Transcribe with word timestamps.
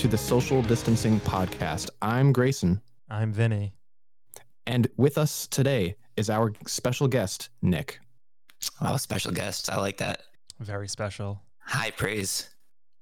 Welcome 0.00 0.12
to 0.12 0.16
the 0.16 0.28
Social 0.28 0.62
Distancing 0.62 1.20
Podcast. 1.20 1.90
I'm 2.00 2.32
Grayson, 2.32 2.80
I'm 3.10 3.34
Vinny. 3.34 3.74
and 4.66 4.88
with 4.96 5.18
us 5.18 5.46
today 5.46 5.94
is 6.16 6.30
our 6.30 6.54
special 6.66 7.06
guest, 7.06 7.50
Nick. 7.60 8.00
Oh, 8.80 8.96
special 8.96 9.30
guest. 9.30 9.70
I 9.70 9.76
like 9.76 9.98
that. 9.98 10.22
Very 10.58 10.88
special. 10.88 11.42
High 11.58 11.90
praise. 11.90 12.48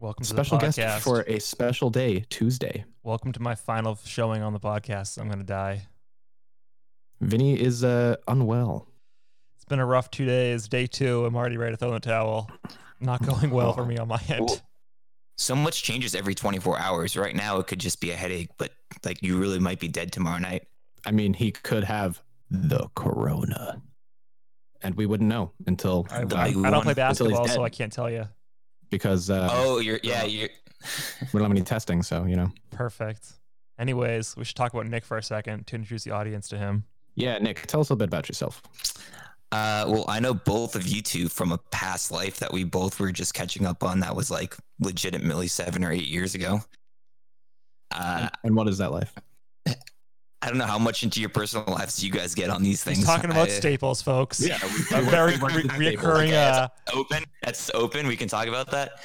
Welcome 0.00 0.24
to 0.24 0.28
Special 0.28 0.58
the 0.58 0.72
guest 0.72 1.04
for 1.04 1.22
a 1.28 1.38
special 1.38 1.88
day, 1.88 2.24
Tuesday. 2.30 2.84
Welcome 3.04 3.30
to 3.30 3.40
my 3.40 3.54
final 3.54 3.96
showing 4.04 4.42
on 4.42 4.52
the 4.52 4.58
podcast. 4.58 5.20
I'm 5.20 5.28
gonna 5.28 5.44
die. 5.44 5.82
Vinny 7.20 7.60
is 7.60 7.84
uh, 7.84 8.16
unwell. 8.26 8.88
It's 9.54 9.64
been 9.66 9.78
a 9.78 9.86
rough 9.86 10.10
two 10.10 10.26
days. 10.26 10.66
Day 10.66 10.88
two. 10.88 11.24
I'm 11.26 11.36
already 11.36 11.58
ready 11.58 11.74
to 11.74 11.76
throw 11.76 11.90
in 11.90 11.94
the 11.94 12.00
towel. 12.00 12.50
Not 12.98 13.24
going 13.24 13.50
well 13.50 13.72
for 13.72 13.86
me 13.86 13.98
on 13.98 14.08
my 14.08 14.20
end. 14.28 14.46
Well, 14.48 14.60
So 15.40 15.54
much 15.54 15.84
changes 15.84 16.16
every 16.16 16.34
24 16.34 16.78
hours. 16.78 17.16
Right 17.16 17.34
now, 17.34 17.58
it 17.58 17.68
could 17.68 17.78
just 17.78 18.00
be 18.00 18.10
a 18.10 18.16
headache, 18.16 18.50
but 18.58 18.72
like 19.04 19.22
you 19.22 19.38
really 19.38 19.60
might 19.60 19.78
be 19.78 19.86
dead 19.86 20.10
tomorrow 20.12 20.38
night. 20.38 20.66
I 21.06 21.12
mean, 21.12 21.32
he 21.32 21.52
could 21.52 21.84
have 21.84 22.20
the 22.50 22.88
corona, 22.96 23.80
and 24.82 24.96
we 24.96 25.06
wouldn't 25.06 25.28
know 25.28 25.52
until 25.66 26.08
I, 26.10 26.24
The 26.24 26.36
uh, 26.36 26.40
I 26.40 26.50
don't 26.50 26.62
one 26.62 26.82
play 26.82 26.90
until 26.90 27.28
he's 27.28 27.38
basketball, 27.38 27.48
so. 27.48 27.62
I 27.62 27.68
can't 27.68 27.92
tell 27.92 28.10
you. 28.10 28.26
because 28.90 29.30
uh, 29.30 29.48
oh, 29.52 29.78
you're, 29.78 30.00
yeah, 30.02 30.24
you're. 30.24 30.48
we 31.32 31.38
don't 31.38 31.42
have 31.42 31.50
any 31.52 31.62
testing. 31.62 32.02
So 32.02 32.24
you 32.24 32.34
know, 32.34 32.50
Perfect. 32.70 33.32
Anyways, 33.78 34.36
we 34.36 34.44
should 34.44 34.56
talk 34.56 34.74
about 34.74 34.86
Nick 34.88 35.04
for 35.04 35.18
a 35.18 35.22
second 35.22 35.68
to 35.68 35.76
introduce 35.76 36.02
the 36.02 36.10
audience 36.10 36.48
to 36.48 36.58
him. 36.58 36.82
yeah. 37.14 37.38
Nick, 37.38 37.64
tell 37.68 37.80
us 37.80 37.90
a 37.90 37.92
little 37.92 37.98
bit 37.98 38.08
about 38.08 38.28
yourself. 38.28 38.60
Uh, 39.50 39.84
well, 39.88 40.04
I 40.08 40.20
know 40.20 40.34
both 40.34 40.74
of 40.76 40.86
you 40.86 41.00
two 41.00 41.28
from 41.28 41.52
a 41.52 41.58
past 41.70 42.10
life 42.10 42.36
that 42.38 42.52
we 42.52 42.64
both 42.64 43.00
were 43.00 43.10
just 43.12 43.32
catching 43.32 43.64
up 43.64 43.82
on. 43.82 44.00
That 44.00 44.14
was 44.14 44.30
like 44.30 44.54
legitimately 44.80 45.48
seven 45.48 45.84
or 45.84 45.90
eight 45.92 46.06
years 46.08 46.34
ago. 46.34 46.60
Uh, 47.90 48.28
and 48.44 48.54
what 48.54 48.68
is 48.68 48.78
that 48.78 48.92
life? 48.92 49.12
I 50.40 50.46
don't 50.48 50.58
know 50.58 50.66
how 50.66 50.78
much 50.78 51.02
into 51.02 51.18
your 51.20 51.30
personal 51.30 51.64
lives 51.66 52.04
you 52.04 52.12
guys 52.12 52.34
get 52.34 52.48
on 52.50 52.62
these 52.62 52.84
things. 52.84 52.98
He's 52.98 53.06
talking 53.06 53.30
about 53.30 53.48
I- 53.48 53.52
staples, 53.52 54.02
folks. 54.02 54.38
Yeah, 54.46 54.58
we 54.62 55.00
very 55.06 55.36
work- 55.38 55.52
we 55.54 55.62
work 55.64 55.76
re- 55.78 55.96
reoccurring. 55.96 56.28
Okay, 56.28 56.36
Uh, 56.36 56.68
that's 56.84 56.94
open. 56.96 57.24
That's 57.42 57.70
open. 57.74 58.06
We 58.06 58.16
can 58.16 58.28
talk 58.28 58.46
about 58.46 58.70
that. 58.70 59.04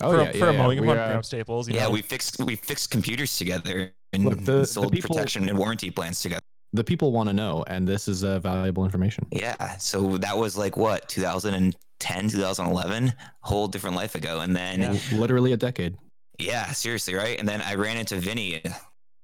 Oh 0.00 0.10
for, 0.10 0.22
yeah, 0.22 0.32
for 0.32 0.36
yeah, 0.38 0.44
a 0.44 0.52
yeah. 0.52 0.58
moment, 0.58 0.80
We, 0.80 0.86
want 0.88 0.98
uh, 0.98 1.16
to 1.18 1.22
staples. 1.22 1.68
You 1.68 1.74
Yeah, 1.76 1.84
know? 1.84 1.90
we 1.90 2.02
fixed 2.02 2.40
we 2.40 2.56
fixed 2.56 2.90
computers 2.90 3.36
together 3.36 3.92
and 4.12 4.24
Look, 4.24 4.38
the- 4.40 4.52
the 4.60 4.66
sold 4.66 4.92
people- 4.92 5.14
protection 5.14 5.48
and 5.48 5.56
warranty 5.56 5.90
plans 5.90 6.20
together. 6.20 6.42
The 6.74 6.84
people 6.84 7.10
want 7.12 7.28
to 7.30 7.32
know, 7.32 7.64
and 7.66 7.88
this 7.88 8.06
is 8.08 8.22
uh, 8.24 8.38
valuable 8.40 8.84
information. 8.84 9.26
Yeah, 9.32 9.76
so 9.78 10.18
that 10.18 10.36
was 10.36 10.56
like 10.58 10.76
what 10.76 11.08
2010, 11.08 12.28
2011, 12.28 13.12
whole 13.40 13.68
different 13.68 13.96
life 13.96 14.14
ago, 14.14 14.40
and 14.40 14.54
then 14.54 14.80
Yeah. 14.82 14.92
yeah. 15.10 15.18
Literally 15.18 15.52
a 15.52 15.56
decade. 15.56 15.96
Yeah, 16.38 16.66
seriously, 16.72 17.14
right? 17.14 17.38
And 17.38 17.48
then 17.48 17.62
I 17.62 17.76
ran 17.76 17.96
into 17.96 18.16
Vinny 18.16 18.60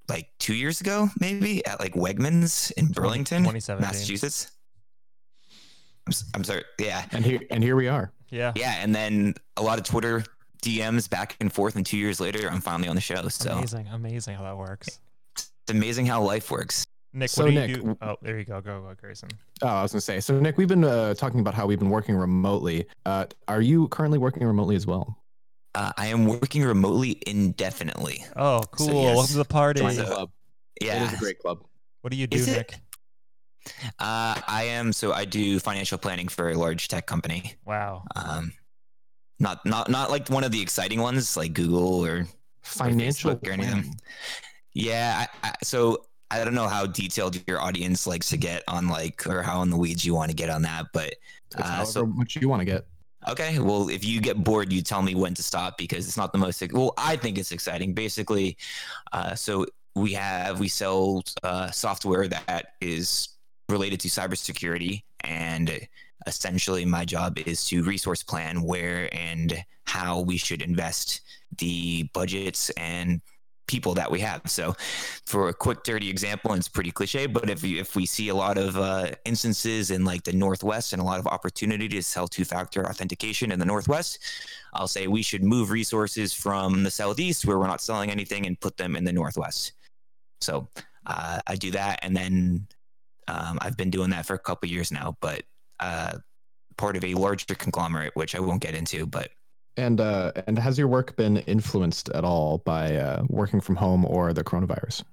like 0.09 0.29
two 0.39 0.55
years 0.55 0.81
ago, 0.81 1.09
maybe 1.21 1.65
at 1.67 1.81
like 1.81 1.95
Wegmans 1.95 2.71
in 2.73 2.87
Burlington, 2.89 3.43
Massachusetts. 3.43 4.53
I'm, 6.07 6.11
s- 6.13 6.25
I'm 6.35 6.45
sorry, 6.45 6.65
yeah, 6.79 7.05
And 7.13 7.25
here 7.25 7.41
and 7.51 7.63
here 7.63 7.77
we 7.77 7.89
are. 7.89 8.13
yeah. 8.31 8.53
yeah, 8.57 8.77
and 8.81 8.95
then 8.95 9.35
a 9.57 9.63
lot 9.63 9.79
of 9.79 9.85
Twitter 9.85 10.25
DMs 10.63 11.09
back 11.11 11.37
and 11.41 11.53
forth, 11.53 11.77
and 11.77 11.85
two 11.85 11.97
years 11.99 12.21
later, 12.21 12.49
I'm 12.51 12.61
finally 12.61 12.89
on 12.89 12.95
the 12.95 13.01
show. 13.01 13.29
So 13.29 13.53
Amazing, 13.59 13.89
amazing 13.93 14.37
how 14.37 14.43
that 14.45 14.57
works. 14.57 14.99
it's 15.37 15.51
amazing 15.69 16.07
how 16.07 16.23
life 16.23 16.51
works. 16.51 16.85
Nick, 17.13 17.31
So, 17.31 17.45
what 17.45 17.49
do 17.51 17.55
you 17.55 17.67
Nick, 17.67 17.83
do? 17.83 17.99
Oh, 18.03 18.17
there 18.23 18.39
you 18.39 18.45
go. 18.45 18.61
Go, 18.61 18.81
go, 18.83 18.95
Grayson. 19.01 19.29
Oh, 19.63 19.67
I 19.69 19.83
was 19.83 19.93
gonna 19.93 20.01
say. 20.01 20.21
So 20.21 20.39
Nick, 20.39 20.57
we've 20.57 20.69
been 20.69 20.85
uh, 20.85 21.15
talking 21.15 21.41
about 21.41 21.55
how 21.55 21.67
we've 21.67 21.79
been 21.79 21.91
working 21.91 22.15
remotely. 22.15 22.87
Uh, 23.05 23.27
are 23.49 23.61
you 23.61 23.89
currently 23.89 24.19
working 24.19 24.47
remotely 24.47 24.77
as 24.77 24.87
well? 24.87 25.17
Uh, 25.75 25.93
I 25.97 26.07
am 26.07 26.27
working 26.27 26.63
remotely 26.63 27.21
indefinitely. 27.27 28.25
Oh, 28.37 28.63
cool. 28.71 28.87
So, 28.87 28.93
yes. 28.93 29.17
Welcome 29.17 29.33
to 29.33 29.39
the 29.39 29.45
party. 29.45 29.81
Join 29.81 29.97
the 29.97 30.07
So- 30.07 30.15
club. 30.15 30.31
Yeah, 30.81 31.03
It 31.05 31.09
is 31.09 31.15
a 31.15 31.17
great 31.19 31.39
club. 31.41 31.63
What 32.01 32.11
do 32.11 32.17
you 32.17 32.27
do, 32.27 32.39
Is 32.39 32.49
it? 32.49 32.57
Nick? 32.57 32.75
Uh, 33.99 34.41
I 34.49 34.65
am. 34.71 34.93
So 34.93 35.13
I 35.13 35.27
do 35.27 35.59
financial 35.61 35.99
planning 35.99 36.29
for 36.29 36.49
a 36.51 36.55
large 36.55 36.89
tech 36.89 37.07
company. 37.07 37.55
Wow. 37.67 38.05
Um, 38.17 38.53
not 39.39 39.65
not 39.67 39.91
not 39.91 40.11
like 40.11 40.29
one 40.31 40.43
of 40.45 40.53
the 40.53 40.63
exciting 40.63 41.01
ones 41.01 41.37
like 41.37 41.53
Google 41.53 42.03
or 42.07 42.27
Financial 42.63 43.33
Facebook 43.35 43.47
or 43.47 43.53
anything. 43.53 43.73
planning. 43.73 43.95
yeah. 44.73 45.27
I, 45.43 45.49
I, 45.49 45.55
so 45.63 45.99
I 46.31 46.45
don't 46.45 46.55
know 46.55 46.69
how 46.69 46.87
detailed 46.87 47.43
your 47.49 47.61
audience 47.61 48.07
likes 48.07 48.29
to 48.31 48.37
get 48.37 48.63
on 48.69 48.89
like 48.89 49.27
or 49.27 49.43
how 49.43 49.63
in 49.63 49.71
the 49.71 49.77
weeds 49.77 50.05
you 50.05 50.15
want 50.15 50.31
to 50.31 50.37
get 50.37 50.49
on 50.51 50.63
that, 50.63 50.87
but 50.93 51.15
Uh, 51.57 51.85
so- 51.85 52.07
much 52.07 52.37
you 52.37 52.49
want 52.49 52.61
to 52.61 52.65
get. 52.65 52.87
Okay. 53.29 53.59
Well, 53.59 53.91
if 53.91 54.03
you 54.05 54.21
get 54.21 54.43
bored, 54.43 54.73
you 54.73 54.81
tell 54.81 55.03
me 55.03 55.15
when 55.15 55.35
to 55.35 55.43
stop 55.43 55.77
because 55.77 56.07
it's 56.07 56.17
not 56.17 56.33
the 56.33 56.39
most. 56.39 56.63
Well, 56.73 56.95
I 56.97 57.17
think 57.17 57.37
it's 57.37 57.53
exciting. 57.53 57.93
Basically, 57.93 58.57
uh, 59.13 59.35
so 59.35 59.67
we 59.95 60.13
have 60.15 60.59
we 60.59 60.69
sell 60.69 61.23
uh, 61.43 61.71
software 61.71 62.29
that 62.29 62.75
is 62.81 63.29
related 63.69 64.01
to 64.01 64.09
cybersecurity, 64.09 65.03
and 65.21 65.87
essentially, 66.27 66.85
my 66.87 67.05
job 67.05 67.39
is 67.45 67.67
to 67.67 67.83
resource 67.83 68.23
plan 68.23 68.63
where 68.63 69.15
and 69.15 69.65
how 69.85 70.21
we 70.21 70.39
should 70.39 70.63
invest 70.63 71.21
the 71.59 72.05
budgets 72.15 72.71
and 72.71 73.21
people 73.71 73.95
that 73.95 74.11
we 74.11 74.19
have. 74.19 74.43
So, 74.47 74.75
for 75.27 75.49
a 75.49 75.55
quick, 75.55 75.85
dirty 75.85 76.11
example, 76.11 76.53
it's 76.55 76.67
pretty 76.67 76.91
cliche, 76.91 77.27
but 77.27 77.49
if 77.49 77.63
if 77.63 77.95
we 77.95 78.05
see 78.05 78.29
a 78.29 78.35
lot 78.35 78.59
of 78.59 78.77
uh, 78.77 79.13
instances 79.25 79.93
in 79.93 80.05
like 80.05 80.25
the 80.25 80.33
Northwest 80.33 80.93
and 80.93 81.01
a 81.01 81.05
lot 81.05 81.21
of 81.21 81.27
opportunity 81.29 81.89
to 81.89 82.03
sell 82.03 82.27
two-factor 82.27 82.89
authentication 82.89 83.53
in 83.53 83.61
the 83.61 83.65
Northwest, 83.65 84.19
I'll 84.75 84.89
say 84.89 85.07
we 85.07 85.23
should 85.23 85.45
move 85.45 85.71
resources 85.71 86.33
from 86.33 86.83
the 86.83 86.91
Southeast 86.91 87.47
where 87.47 87.59
we're 87.61 87.69
not 87.69 87.81
selling 87.81 88.11
anything 88.11 88.47
and 88.47 88.59
put 88.59 88.77
them 88.77 88.97
in 88.97 89.05
the 89.05 89.13
Northwest. 89.13 89.73
So 90.41 90.69
uh, 91.07 91.39
I 91.47 91.55
do 91.55 91.71
that, 91.71 92.01
and 92.03 92.17
then 92.17 92.67
um, 93.29 93.59
I've 93.63 93.77
been 93.77 93.91
doing 93.91 94.11
that 94.11 94.27
for 94.27 94.35
a 94.35 94.39
couple 94.39 94.69
years 94.69 94.91
now, 94.91 95.17
but 95.21 95.45
uh, 95.79 96.19
part 96.77 96.97
of 96.97 97.05
a 97.05 97.15
larger 97.15 97.55
conglomerate, 97.55 98.17
which 98.17 98.35
I 98.35 98.41
won't 98.41 98.63
get 98.63 98.75
into, 98.75 99.07
but 99.07 99.31
And 99.81 99.99
uh, 99.99 100.33
and 100.47 100.59
has 100.59 100.77
your 100.77 100.89
work 100.89 101.17
been 101.17 101.39
influenced 101.39 102.11
at 102.11 102.23
all 102.23 102.59
by 102.59 102.97
uh, 102.97 103.23
working 103.31 103.63
from 103.63 103.77
home 103.77 104.05
or 104.05 104.35
the 104.35 104.45
coronavirus? 104.45 105.05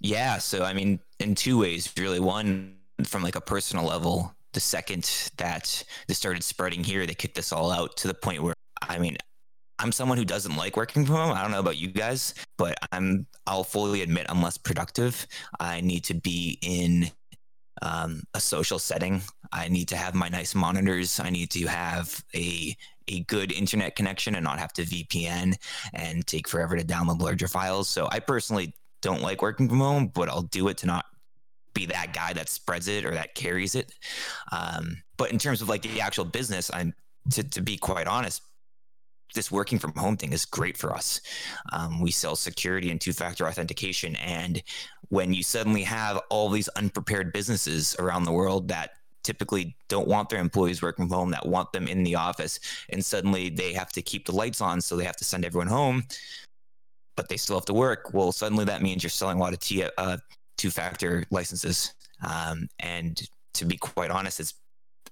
Yeah, 0.00 0.38
so 0.38 0.64
I 0.64 0.72
mean, 0.72 0.98
in 1.20 1.36
two 1.36 1.60
ways, 1.60 1.92
really. 1.96 2.18
One, 2.18 2.74
from 3.04 3.22
like 3.22 3.36
a 3.36 3.40
personal 3.40 3.84
level, 3.84 4.34
the 4.52 4.58
second 4.58 5.30
that 5.36 5.84
this 6.08 6.18
started 6.18 6.42
spreading 6.42 6.82
here, 6.82 7.06
they 7.06 7.14
kicked 7.14 7.38
us 7.38 7.52
all 7.52 7.70
out 7.70 7.96
to 7.98 8.08
the 8.08 8.14
point 8.14 8.42
where, 8.42 8.54
I 8.82 8.98
mean, 8.98 9.16
I'm 9.78 9.92
someone 9.92 10.18
who 10.18 10.24
doesn't 10.24 10.56
like 10.56 10.76
working 10.76 11.06
from 11.06 11.14
home. 11.14 11.32
I 11.32 11.42
don't 11.42 11.52
know 11.52 11.60
about 11.60 11.78
you 11.78 11.88
guys, 11.88 12.34
but 12.58 12.76
I'm, 12.90 13.28
I'll 13.46 13.62
fully 13.62 14.02
admit 14.02 14.26
I'm 14.28 14.42
less 14.42 14.58
productive. 14.58 15.26
I 15.60 15.82
need 15.82 16.02
to 16.04 16.14
be 16.14 16.58
in 16.62 17.10
um, 17.80 18.22
a 18.34 18.40
social 18.40 18.80
setting. 18.80 19.22
I 19.52 19.68
need 19.68 19.88
to 19.88 19.96
have 19.96 20.14
my 20.14 20.28
nice 20.28 20.54
monitors. 20.54 21.20
I 21.20 21.30
need 21.30 21.50
to 21.52 21.66
have 21.66 22.22
a 22.34 22.76
a 23.08 23.20
good 23.20 23.52
internet 23.52 23.94
connection 23.94 24.34
and 24.34 24.42
not 24.42 24.58
have 24.58 24.72
to 24.72 24.82
VPN 24.82 25.54
and 25.94 26.26
take 26.26 26.48
forever 26.48 26.76
to 26.76 26.84
download 26.84 27.20
larger 27.20 27.46
files. 27.46 27.88
So 27.88 28.08
I 28.10 28.18
personally 28.18 28.74
don't 29.00 29.22
like 29.22 29.42
working 29.42 29.68
from 29.68 29.78
home, 29.78 30.10
but 30.12 30.28
I'll 30.28 30.42
do 30.42 30.66
it 30.68 30.78
to 30.78 30.86
not 30.86 31.04
be 31.72 31.86
that 31.86 32.12
guy 32.12 32.32
that 32.32 32.48
spreads 32.48 32.88
it 32.88 33.04
or 33.04 33.12
that 33.12 33.34
carries 33.34 33.74
it. 33.76 33.92
Um, 34.50 35.02
but 35.16 35.30
in 35.30 35.38
terms 35.38 35.62
of 35.62 35.68
like 35.68 35.82
the 35.82 36.00
actual 36.00 36.24
business, 36.24 36.70
I'm 36.72 36.94
to, 37.30 37.42
to 37.42 37.60
be 37.60 37.76
quite 37.76 38.06
honest, 38.06 38.42
this 39.34 39.50
working 39.50 39.78
from 39.78 39.92
home 39.94 40.16
thing 40.16 40.32
is 40.32 40.44
great 40.44 40.76
for 40.76 40.92
us. 40.92 41.20
Um, 41.72 42.00
we 42.00 42.10
sell 42.10 42.36
security 42.36 42.90
and 42.90 43.00
two 43.00 43.12
factor 43.12 43.46
authentication. 43.46 44.16
And 44.16 44.62
when 45.08 45.32
you 45.32 45.42
suddenly 45.42 45.82
have 45.82 46.20
all 46.30 46.48
these 46.48 46.68
unprepared 46.68 47.32
businesses 47.32 47.94
around 47.98 48.24
the 48.24 48.32
world 48.32 48.68
that 48.68 48.90
typically 49.26 49.76
don't 49.88 50.06
want 50.06 50.28
their 50.30 50.40
employees 50.40 50.80
working 50.80 51.08
from 51.08 51.16
home, 51.16 51.30
that 51.32 51.44
want 51.44 51.72
them 51.72 51.88
in 51.88 52.04
the 52.04 52.14
office, 52.14 52.60
and 52.90 53.04
suddenly 53.04 53.50
they 53.50 53.72
have 53.72 53.90
to 53.92 54.00
keep 54.00 54.24
the 54.24 54.34
lights 54.34 54.60
on, 54.60 54.80
so 54.80 54.96
they 54.96 55.04
have 55.04 55.16
to 55.16 55.24
send 55.24 55.44
everyone 55.44 55.66
home, 55.66 56.04
but 57.16 57.28
they 57.28 57.36
still 57.36 57.56
have 57.56 57.66
to 57.66 57.74
work. 57.74 58.14
Well, 58.14 58.30
suddenly 58.30 58.64
that 58.66 58.82
means 58.82 59.02
you're 59.02 59.10
selling 59.10 59.38
a 59.38 59.40
lot 59.40 59.52
of 59.52 59.58
T, 59.58 59.84
uh, 59.98 60.16
two 60.56 60.70
factor 60.70 61.24
licenses. 61.30 61.92
Um, 62.26 62.68
and 62.78 63.20
to 63.54 63.64
be 63.64 63.76
quite 63.76 64.10
honest, 64.10 64.40
it's 64.40 64.54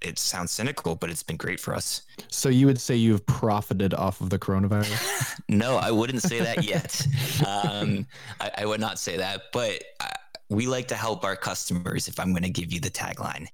it 0.01 0.19
sounds 0.19 0.51
cynical, 0.51 0.95
but 0.97 1.09
it's 1.09 1.23
been 1.23 1.37
great 1.37 1.59
for 1.59 1.75
us. 1.75 2.03
So 2.29 2.49
you 2.49 2.67
would 2.67 2.81
say 2.81 2.95
you've 2.95 3.25
profited 3.27 3.95
off 3.95 4.21
of 4.21 4.31
the 4.31 4.39
coronavirus? 4.39 5.41
No, 5.49 5.77
I 5.77 5.91
wouldn't 5.91 6.23
say 6.23 6.41
that 6.41 6.65
yet. 6.65 7.07
um, 7.47 8.07
I, 8.41 8.51
I 8.59 8.67
would 8.67 8.81
not 8.81 8.99
say 8.99 9.17
that, 9.19 9.43
but 9.53 9.83
uh, 10.01 10.07
we 10.49 10.67
like 10.67 10.89
to 10.89 10.95
help 10.95 11.25
our 11.25 11.37
customers. 11.37 12.09
If 12.09 12.19
I'm 12.19 12.31
going 12.31 12.43
to 12.45 12.51
give 12.51 12.73
you 12.73 12.81
the 12.81 12.91
tagline, 12.91 13.47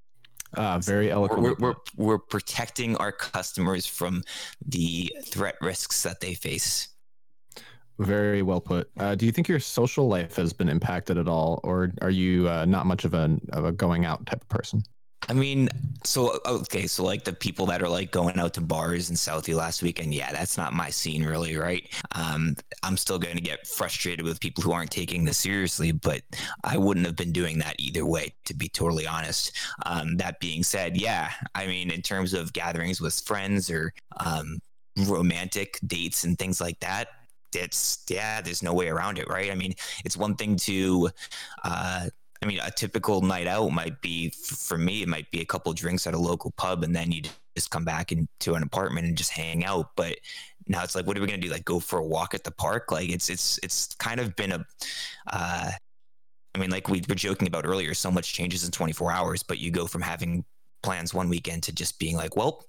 Ah, 0.57 0.79
very 0.79 1.11
eloquent. 1.11 1.43
we're, 1.43 1.55
we're, 1.59 1.75
we're 1.97 2.19
protecting 2.19 2.97
our 2.97 3.13
customers 3.13 3.87
from 3.87 4.23
the 4.67 5.13
threat 5.25 5.57
risks 5.61 6.03
that 6.03 6.21
they 6.21 6.35
face. 6.35 6.89
Very 7.99 8.43
well 8.43 8.61
put. 8.61 8.91
Uh, 8.99 9.15
do 9.15 9.27
you 9.27 9.33
think 9.33 9.47
your 9.47 9.61
social 9.61 10.09
life 10.09 10.37
has 10.37 10.53
been 10.55 10.71
impacted 10.71 11.19
at 11.19 11.29
all, 11.29 11.61
or 11.63 11.93
are 12.01 12.11
you 12.11 12.49
uh, 12.49 12.65
not 12.65 12.87
much 12.87 13.05
of 13.05 13.13
a 13.13 13.39
of 13.53 13.67
a 13.67 13.73
going 13.73 14.07
out 14.07 14.25
type 14.25 14.41
of 14.41 14.49
person? 14.49 14.83
I 15.31 15.33
mean, 15.33 15.69
so 16.03 16.41
okay, 16.45 16.89
so 16.89 17.05
like 17.05 17.23
the 17.23 17.33
people 17.33 17.65
that 17.67 17.83
are 17.83 17.89
like 17.89 18.11
going 18.11 18.41
out 18.41 18.53
to 18.55 18.61
bars 18.61 19.11
in 19.11 19.15
Southie 19.15 19.55
last 19.55 19.81
weekend, 19.81 20.13
yeah, 20.13 20.33
that's 20.33 20.59
not 20.59 20.73
my 20.73 20.91
scene 20.91 21.25
really, 21.25 21.57
right? 21.57 21.89
Um, 22.17 22.57
I'm 22.83 22.97
still 22.97 23.17
going 23.17 23.37
to 23.37 23.41
get 23.41 23.65
frustrated 23.65 24.25
with 24.25 24.41
people 24.41 24.65
who 24.65 24.73
aren't 24.73 24.91
taking 24.91 25.25
this 25.25 25.39
seriously, 25.39 25.93
but 25.93 26.23
I 26.65 26.79
wouldn't 26.79 27.07
have 27.07 27.15
been 27.15 27.31
doing 27.31 27.59
that 27.61 27.77
either 27.79 28.05
way, 28.05 28.35
to 28.47 28.55
be 28.55 28.69
totally 28.69 29.07
honest. 29.07 29.57
Um, 29.87 30.17
that 30.17 30.41
being 30.41 30.65
said, 30.65 31.01
yeah, 31.01 31.31
I 31.55 31.69
mean, 31.69 31.93
in 31.93 32.03
terms 32.03 32.35
of 32.35 32.53
gatherings 32.53 33.01
with 33.01 33.15
friends 33.21 33.71
or 33.71 33.95
um, 34.17 34.59
romantic 34.99 35.79
dates 35.87 36.25
and 36.25 36.37
things 36.41 36.61
like 36.61 36.81
that, 36.81 37.07
it's 37.55 38.05
yeah, 38.11 38.41
there's 38.41 38.65
no 38.65 38.75
way 38.75 38.89
around 38.89 39.19
it, 39.19 39.29
right? 39.29 39.53
I 39.53 39.55
mean, 39.55 39.75
it's 40.05 40.17
one 40.17 40.35
thing 40.35 40.57
to 40.57 41.09
uh, 41.63 42.09
I 42.43 42.47
mean, 42.47 42.61
a 42.63 42.71
typical 42.71 43.21
night 43.21 43.47
out 43.47 43.71
might 43.71 44.01
be 44.01 44.31
for 44.31 44.79
me, 44.79 45.03
it 45.03 45.09
might 45.09 45.31
be 45.31 45.41
a 45.41 45.45
couple 45.45 45.73
drinks 45.75 46.07
at 46.07 46.15
a 46.15 46.19
local 46.19 46.53
pub, 46.53 46.83
and 46.85 46.97
then 46.97 47.13
you 47.13 47.23
just 47.55 47.71
come 47.71 47.85
back 47.85 48.13
into 48.13 48.55
an 48.55 48.63
apartment 48.63 49.07
and 49.07 49.17
just 49.17 49.31
hang 49.31 49.65
out. 49.65 49.91
But 49.95 50.17
now 50.67 50.83
it's 50.83 50.95
like, 50.95 51.07
what 51.07 51.19
are 51.19 51.21
we 51.21 51.27
gonna 51.27 51.39
do? 51.39 51.51
Like, 51.51 51.67
go 51.67 51.81
for 51.81 51.99
a 51.99 52.05
walk 52.05 52.35
at 52.35 52.45
the 52.45 52.51
park? 52.51 52.91
Like, 52.91 53.11
it's 53.11 53.29
it's 53.29 53.59
it's 53.63 53.95
kind 53.97 54.21
of 54.21 54.35
been 54.37 54.53
a. 54.53 54.65
Uh, 55.27 55.71
I 56.55 56.59
mean, 56.59 56.71
like 56.71 56.89
we 56.89 57.03
were 57.09 57.15
joking 57.15 57.47
about 57.47 57.67
earlier, 57.67 57.95
so 57.95 58.11
much 58.11 58.33
changes 58.33 58.65
in 58.65 58.73
24 58.73 59.13
hours, 59.13 59.43
but 59.43 59.59
you 59.59 59.71
go 59.71 59.87
from 59.87 60.03
having 60.03 60.45
plans 60.83 61.15
one 61.15 61.29
weekend 61.29 61.63
to 61.65 61.73
just 61.73 61.99
being 61.99 62.17
like, 62.17 62.37
well, 62.37 62.65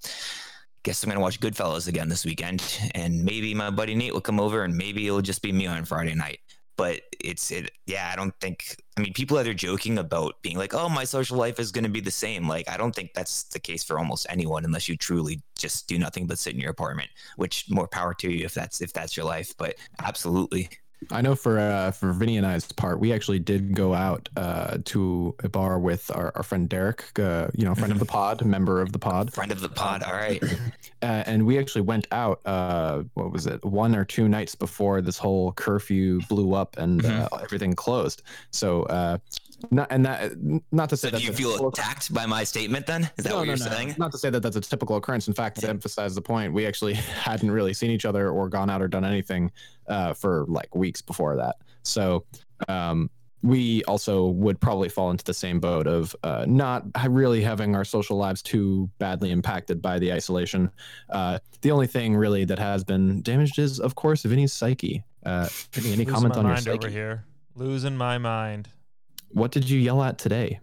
guess 0.84 1.02
I'm 1.04 1.10
gonna 1.10 1.22
watch 1.22 1.40
Goodfellas 1.40 1.88
again 1.88 2.10
this 2.10 2.26
weekend, 2.26 2.62
and 2.94 3.24
maybe 3.24 3.54
my 3.54 3.70
buddy 3.70 3.96
Nate 3.96 4.14
will 4.14 4.22
come 4.22 4.40
over, 4.40 4.64
and 4.64 4.76
maybe 4.76 5.08
it'll 5.08 5.22
just 5.22 5.42
be 5.42 5.54
me 5.54 5.66
on 5.66 5.86
Friday 5.86 6.14
night 6.14 6.40
but 6.78 7.02
it's 7.20 7.52
it 7.52 7.72
yeah 7.86 8.10
i 8.12 8.16
don't 8.16 8.34
think 8.40 8.76
i 8.98 9.02
mean 9.02 9.14
people 9.14 9.38
that 9.38 9.48
are 9.48 9.54
joking 9.54 9.98
about 9.98 10.42
being 10.42 10.58
like 10.58 10.74
oh 10.74 10.90
my 10.90 11.04
social 11.04 11.38
life 11.38 11.60
is 11.60 11.72
going 11.72 11.84
to 11.84 11.90
be 11.90 12.00
the 12.00 12.12
same 12.12 12.48
like 12.48 12.70
i 12.70 12.78
don't 12.78 12.96
think 12.96 13.14
that's 13.14 13.44
the 13.44 13.60
case 13.60 13.84
for 13.84 14.00
almost 14.00 14.26
anyone 14.30 14.66
unless 14.66 14.90
you 14.90 14.96
truly 14.98 15.42
just 15.58 15.88
do 15.88 16.00
nothing 16.00 16.28
but 16.28 16.40
sit 16.40 16.54
in 16.54 16.60
your 16.60 16.72
apartment 16.72 17.10
which 17.36 17.66
more 17.70 17.88
power 17.88 18.14
to 18.14 18.32
you 18.32 18.46
if 18.46 18.54
that's 18.54 18.82
if 18.82 18.94
that's 18.94 19.16
your 19.16 19.26
life 19.26 19.54
but 19.58 19.76
absolutely 20.04 20.70
I 21.10 21.22
know 21.22 21.34
for 21.34 21.58
uh, 21.58 21.92
for 21.92 22.14
Vinny 22.14 22.38
and 22.38 22.46
I's 22.46 22.72
part, 22.72 23.00
we 23.00 23.12
actually 23.12 23.40
did 23.40 23.74
go 23.74 23.94
out 23.94 24.30
uh, 24.38 24.78
to 24.86 25.36
a 25.44 25.50
bar 25.50 25.80
with 25.80 26.12
our, 26.14 26.32
our 26.36 26.44
friend 26.44 26.70
Derek, 26.70 27.04
uh, 27.18 27.48
you 27.56 27.66
know, 27.66 27.74
friend 27.74 27.92
of 27.92 27.98
the 27.98 28.06
mm-hmm. 28.06 28.12
pod, 28.12 28.46
member 28.46 28.82
of 28.82 28.92
the 28.92 29.00
pod, 29.00 29.34
friend 29.34 29.52
of 29.52 29.62
the 29.62 29.70
pod. 29.70 30.04
All 30.04 30.14
right, 30.14 30.44
uh, 31.01 31.24
and 31.25 31.45
we 31.45 31.57
actually 31.57 31.81
went 31.81 32.07
out. 32.12 32.42
Uh, 32.45 33.03
what 33.13 33.31
was 33.31 33.48
it? 33.48 33.63
One 33.63 33.95
or 33.95 34.06
two 34.06 34.27
nights 34.27 34.56
before 34.56 35.01
this 35.01 35.18
whole 35.18 35.51
curfew 35.53 36.21
blew 36.30 36.53
up 36.53 36.77
and 36.77 37.01
mm-hmm. 37.01 37.33
Uh, 37.33 37.38
everything 37.42 37.74
closed. 37.74 38.24
So 38.51 38.86
not 39.69 39.88
and 39.92 40.06
that 40.06 40.31
not 40.71 40.89
to 40.89 40.98
say 40.98 41.09
so 41.09 41.18
that 41.18 41.24
you 41.24 41.31
feel 41.31 41.68
attacked 41.68 42.13
by 42.13 42.25
my 42.25 42.44
statement 42.44 42.88
then 42.88 43.03
is 43.18 43.24
that 43.24 43.30
no, 43.30 43.38
what 43.38 43.45
you're 43.45 43.57
no, 43.57 43.65
no. 43.65 43.71
saying 43.71 43.95
not 43.98 44.12
to 44.12 44.18
say 44.18 44.30
that 44.30 44.42
that's 44.42 44.56
a 44.56 44.62
typical 44.62 44.95
occurrence 44.95 45.27
in 45.27 45.33
fact 45.33 45.59
to 45.59 45.69
emphasize 45.69 46.15
the 46.15 46.21
point 46.21 46.51
we 46.51 46.65
actually 46.65 46.94
hadn't 46.94 47.51
really 47.51 47.74
seen 47.74 47.92
each 47.92 48.06
other 48.06 48.30
or 48.30 48.50
gone 48.50 48.69
out 48.69 48.81
or 48.81 48.88
done 48.88 49.06
anything 49.06 49.51
uh, 49.88 50.13
for 50.13 50.45
like 50.48 50.74
weeks 50.75 51.01
before 51.01 51.36
that 51.36 51.57
so 51.83 52.25
um, 52.69 53.09
we 53.44 53.84
also 53.86 54.28
would 54.28 54.60
probably 54.60 54.90
fall 54.90 55.10
into 55.10 55.24
the 55.24 55.34
same 55.34 55.60
boat 55.60 55.88
of 55.88 56.16
uh, 56.24 56.46
not 56.48 56.86
really 57.08 57.42
having 57.42 57.76
our 57.76 57.84
social 57.84 58.18
lives 58.18 58.42
too 58.42 58.90
badly 59.00 59.32
impacted 59.32 59.82
by 59.82 59.98
the 60.00 60.14
isolation. 60.14 60.70
Uh, 61.10 61.40
the 61.62 61.72
only 61.72 61.88
thing 61.88 62.16
really 62.16 62.46
that 62.46 62.60
has 62.60 62.84
been 62.84 63.22
damaged 63.22 63.58
is, 63.58 63.80
of 63.80 63.96
course, 63.96 64.24
Vinny's 64.24 64.54
psyche. 64.54 65.04
Uh, 65.26 65.48
Vinny, 65.72 65.94
any 65.94 66.06
comment 66.06 66.38
on 66.38 66.46
your 66.46 66.58
psyche? 66.58 66.78
over 66.78 66.90
here? 66.90 67.26
Losing 67.56 67.98
my 67.98 68.18
mind. 68.18 68.70
What 69.30 69.52
did 69.52 69.70
you 69.70 69.80
yell 69.80 70.04
at 70.04 70.18
today? 70.18 70.60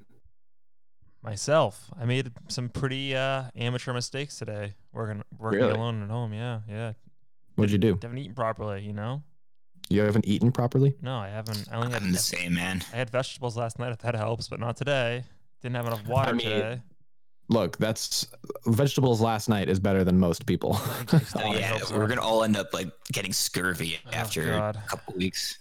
Myself. 1.22 1.90
I 2.00 2.04
made 2.04 2.30
some 2.48 2.68
pretty 2.68 3.14
uh, 3.16 3.44
amateur 3.56 3.92
mistakes 3.92 4.38
today. 4.38 4.74
Working 4.92 5.22
working 5.36 5.60
really? 5.60 5.72
alone 5.72 6.02
at 6.02 6.10
home. 6.10 6.32
Yeah, 6.32 6.60
yeah. 6.68 6.92
What'd 7.56 7.72
you 7.72 7.78
do? 7.78 7.98
Haven't 8.00 8.18
eaten 8.18 8.34
properly. 8.34 8.82
You 8.82 8.92
know. 8.92 9.22
You 9.90 10.02
haven't 10.02 10.26
eaten 10.26 10.52
properly? 10.52 10.94
No, 11.00 11.16
I 11.16 11.28
haven't. 11.28 11.66
I 11.70 11.76
only 11.76 11.92
had 11.92 12.02
I'm 12.02 12.12
the 12.12 12.18
same, 12.18 12.54
man. 12.54 12.82
I 12.92 12.96
had 12.96 13.10
vegetables 13.10 13.56
last 13.56 13.78
night. 13.78 13.92
If 13.92 13.98
that 13.98 14.14
helps, 14.14 14.48
but 14.48 14.60
not 14.60 14.76
today. 14.76 15.24
Didn't 15.62 15.76
have 15.76 15.86
enough 15.86 16.06
water 16.06 16.30
I 16.30 16.32
mean, 16.32 16.46
today. 16.46 16.80
Look, 17.48 17.78
that's 17.78 18.28
vegetables 18.66 19.20
last 19.20 19.48
night 19.48 19.68
is 19.68 19.80
better 19.80 20.04
than 20.04 20.20
most 20.20 20.44
people. 20.44 20.76
oh, 20.78 21.20
yeah, 21.54 21.78
we're 21.90 22.06
gonna 22.06 22.22
all 22.22 22.44
end 22.44 22.56
up 22.56 22.74
like 22.74 22.90
getting 23.10 23.32
scurvy 23.32 23.98
oh, 24.06 24.10
after 24.12 24.52
a 24.52 24.74
couple 24.86 25.14
weeks. 25.14 25.58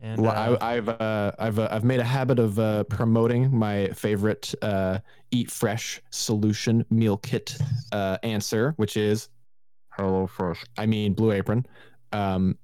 And 0.00 0.20
well, 0.20 0.32
uh, 0.32 0.56
I, 0.60 0.74
have 0.74 0.88
uh, 0.88 1.32
I've 1.38 1.58
uh, 1.58 1.68
I've 1.70 1.84
made 1.84 2.00
a 2.00 2.04
habit 2.04 2.38
of 2.38 2.58
uh, 2.58 2.84
promoting 2.84 3.56
my 3.56 3.88
favorite 3.88 4.54
uh, 4.62 4.98
Eat 5.30 5.50
Fresh 5.50 6.00
solution 6.10 6.84
meal 6.90 7.16
kit 7.16 7.56
uh, 7.92 8.18
answer, 8.22 8.74
which 8.76 8.96
is 8.96 9.28
Hello 9.90 10.26
Fresh. 10.26 10.64
I 10.76 10.86
mean 10.86 11.14
Blue 11.14 11.32
Apron. 11.32 11.66
Um, 12.12 12.58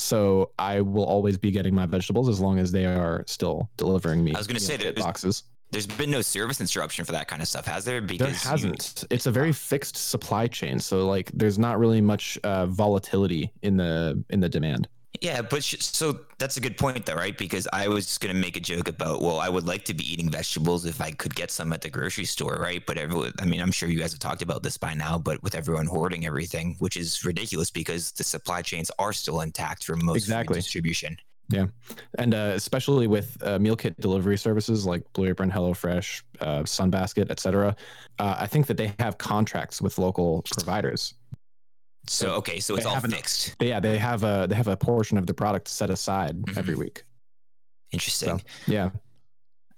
so 0.00 0.50
I 0.58 0.80
will 0.80 1.04
always 1.04 1.38
be 1.38 1.50
getting 1.50 1.74
my 1.74 1.86
vegetables 1.86 2.28
as 2.28 2.40
long 2.40 2.58
as 2.58 2.72
they 2.72 2.86
are 2.86 3.24
still 3.26 3.70
delivering 3.76 4.24
me. 4.24 4.34
I 4.34 4.38
was 4.38 4.46
going 4.46 4.58
to 4.58 4.64
say 4.64 4.76
that 4.78 4.96
boxes. 4.96 5.44
There's 5.72 5.86
been 5.86 6.10
no 6.10 6.20
service 6.20 6.60
interruption 6.60 7.04
for 7.04 7.12
that 7.12 7.28
kind 7.28 7.40
of 7.40 7.46
stuff, 7.46 7.64
has 7.66 7.84
there? 7.84 8.00
Because 8.00 8.42
there 8.42 8.50
hasn't. 8.50 9.02
You... 9.02 9.06
It's 9.10 9.26
a 9.26 9.30
very 9.30 9.52
fixed 9.52 9.96
supply 9.96 10.48
chain, 10.48 10.80
so 10.80 11.06
like 11.06 11.30
there's 11.32 11.58
not 11.58 11.78
really 11.78 12.00
much 12.00 12.38
uh, 12.42 12.66
volatility 12.66 13.52
in 13.62 13.76
the 13.76 14.22
in 14.30 14.40
the 14.40 14.48
demand. 14.48 14.88
Yeah, 15.20 15.42
but 15.42 15.62
sh- 15.62 15.76
so 15.80 16.20
that's 16.38 16.56
a 16.56 16.60
good 16.60 16.78
point, 16.78 17.04
though, 17.04 17.14
right? 17.14 17.36
Because 17.36 17.68
I 17.74 17.88
was 17.88 18.16
going 18.16 18.34
to 18.34 18.40
make 18.40 18.56
a 18.56 18.60
joke 18.60 18.88
about, 18.88 19.20
well, 19.20 19.38
I 19.38 19.50
would 19.50 19.66
like 19.66 19.84
to 19.86 19.94
be 19.94 20.10
eating 20.10 20.30
vegetables 20.30 20.86
if 20.86 21.00
I 21.00 21.10
could 21.10 21.34
get 21.34 21.50
some 21.50 21.74
at 21.74 21.82
the 21.82 21.90
grocery 21.90 22.24
store, 22.24 22.56
right? 22.60 22.84
But 22.86 22.96
everyone, 22.96 23.32
I 23.38 23.44
mean, 23.44 23.60
I'm 23.60 23.70
sure 23.70 23.90
you 23.90 23.98
guys 23.98 24.12
have 24.12 24.18
talked 24.18 24.40
about 24.40 24.62
this 24.62 24.78
by 24.78 24.94
now, 24.94 25.18
but 25.18 25.42
with 25.42 25.54
everyone 25.54 25.86
hoarding 25.86 26.24
everything, 26.24 26.76
which 26.78 26.96
is 26.96 27.22
ridiculous 27.22 27.70
because 27.70 28.12
the 28.12 28.24
supply 28.24 28.62
chains 28.62 28.90
are 28.98 29.12
still 29.12 29.42
intact 29.42 29.84
for 29.84 29.94
most 29.96 30.16
exactly. 30.16 30.54
distribution. 30.54 31.18
Yeah, 31.50 31.66
and 32.16 32.32
uh, 32.32 32.52
especially 32.54 33.08
with 33.08 33.36
uh, 33.42 33.58
meal 33.58 33.74
kit 33.74 34.00
delivery 34.00 34.38
services 34.38 34.86
like 34.86 35.02
Blue 35.14 35.26
Apron, 35.26 35.50
HelloFresh, 35.50 36.22
uh, 36.40 36.60
Sunbasket, 36.60 37.28
etc. 37.28 37.74
Uh, 38.20 38.36
I 38.38 38.46
think 38.46 38.68
that 38.68 38.76
they 38.76 38.94
have 39.00 39.18
contracts 39.18 39.82
with 39.82 39.98
local 39.98 40.44
providers. 40.52 41.14
So 42.06 42.34
okay, 42.34 42.60
so 42.60 42.76
it's 42.76 42.86
all 42.86 42.98
fixed. 43.00 43.56
Yeah, 43.60 43.78
they 43.80 43.98
have 43.98 44.24
a 44.24 44.46
they 44.48 44.56
have 44.56 44.68
a 44.68 44.76
portion 44.76 45.18
of 45.18 45.26
the 45.26 45.34
product 45.34 45.68
set 45.68 45.90
aside 45.90 46.36
mm-hmm. 46.40 46.58
every 46.58 46.74
week. 46.74 47.04
Interesting. 47.92 48.38
So, 48.38 48.44
yeah. 48.66 48.90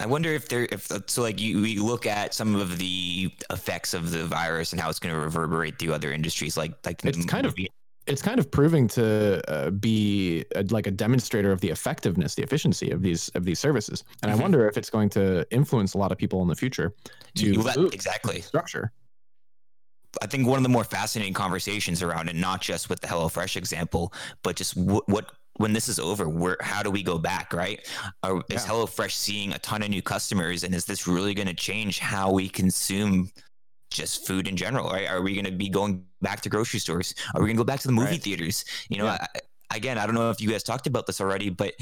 I 0.01 0.07
wonder 0.07 0.31
if 0.31 0.49
there 0.49 0.67
if 0.73 0.91
so 1.07 1.23
like 1.23 1.41
you, 1.41 1.61
you 1.61 1.85
look 1.85 2.07
at 2.07 2.35
some 2.35 2.57
of 2.57 2.79
the 2.79 3.33
effects 3.51 3.95
of 3.95 4.11
the 4.11 4.25
virus 4.25 4.73
and 4.73 4.81
how 4.81 4.91
it's 4.91 4.99
going 4.99 5.15
to 5.15 5.21
reverberate 5.21 5.79
through 5.79 5.95
other 5.95 6.13
industries 6.13 6.57
like 6.57 6.73
like 6.85 7.05
it's 7.05 7.25
kind 7.27 7.47
movie. 7.47 7.67
of 7.67 7.73
it's 8.07 8.23
kind 8.23 8.41
of 8.41 8.51
proving 8.51 8.89
to 8.89 9.41
uh, 9.49 9.71
be 9.71 10.45
a, 10.57 10.65
like 10.71 10.89
a 10.89 10.91
demonstrator 10.91 11.53
of 11.53 11.61
the 11.61 11.71
effectiveness, 11.71 12.35
the 12.35 12.43
efficiency 12.43 12.91
of 12.91 13.01
these 13.03 13.29
of 13.31 13.45
these 13.45 13.61
services. 13.61 14.03
And 14.23 14.31
mm-hmm. 14.31 14.41
I 14.41 14.43
wonder 14.43 14.69
if 14.69 14.77
it's 14.77 14.91
going 14.91 15.09
to 15.11 15.47
influence 15.51 15.95
a 15.95 15.99
lot 15.99 16.11
of 16.11 16.19
people 16.19 16.43
in 16.43 16.49
the 16.49 16.57
future 16.57 16.95
to 17.37 17.63
let, 17.63 17.77
exactly 17.95 18.41
structure. 18.41 18.91
I 20.21 20.27
think 20.27 20.47
one 20.47 20.59
of 20.59 20.63
the 20.63 20.69
more 20.69 20.85
fascinating 20.85 21.35
conversations 21.35 22.03
around 22.03 22.29
it, 22.29 22.37
not 22.37 22.61
just 22.61 22.91
with 22.91 23.01
the 23.01 23.07
HelloFresh 23.07 23.57
example, 23.57 24.13
but 24.43 24.57
just 24.57 24.77
what, 24.77 25.09
what 25.09 25.33
when 25.57 25.73
this 25.73 25.89
is 25.89 25.99
over, 25.99 26.29
where 26.29 26.57
how 26.61 26.83
do 26.83 26.91
we 26.91 27.03
go 27.03 27.19
back, 27.19 27.53
right? 27.53 27.87
Are, 28.23 28.43
yeah. 28.49 28.57
Is 28.57 28.65
HelloFresh 28.65 29.13
seeing 29.13 29.53
a 29.53 29.59
ton 29.59 29.83
of 29.83 29.91
new 29.91 30.03
customers, 30.03 30.65
and 30.65 30.75
is 30.75 30.85
this 30.85 31.07
really 31.07 31.35
going 31.35 31.49
to 31.49 31.55
change 31.55 31.99
how 31.99 32.33
we 32.33 32.49
consume 32.49 33.31
just 33.91 34.27
food 34.27 34.49
in 34.49 34.57
general, 34.57 34.91
right? 34.91 35.09
Are 35.09 35.23
we 35.23 35.35
going 35.35 35.45
to 35.45 35.53
be 35.53 35.69
going 35.69 36.05
back 36.23 36.41
to 36.43 36.49
grocery 36.49 36.81
stores? 36.81 37.15
Are 37.35 37.41
we 37.41 37.47
going 37.49 37.57
to 37.57 37.61
go 37.61 37.65
back 37.65 37.81
to 37.81 37.89
the 37.89 37.93
movie 37.93 38.13
right. 38.13 38.23
theaters? 38.23 38.65
You 38.89 38.99
know, 38.99 39.05
yeah. 39.05 39.27
I, 39.35 39.77
again, 39.77 39.99
I 39.99 40.07
don't 40.07 40.15
know 40.15 40.31
if 40.31 40.41
you 40.41 40.51
guys 40.51 40.63
talked 40.63 40.87
about 40.87 41.07
this 41.07 41.21
already, 41.21 41.51
but 41.51 41.75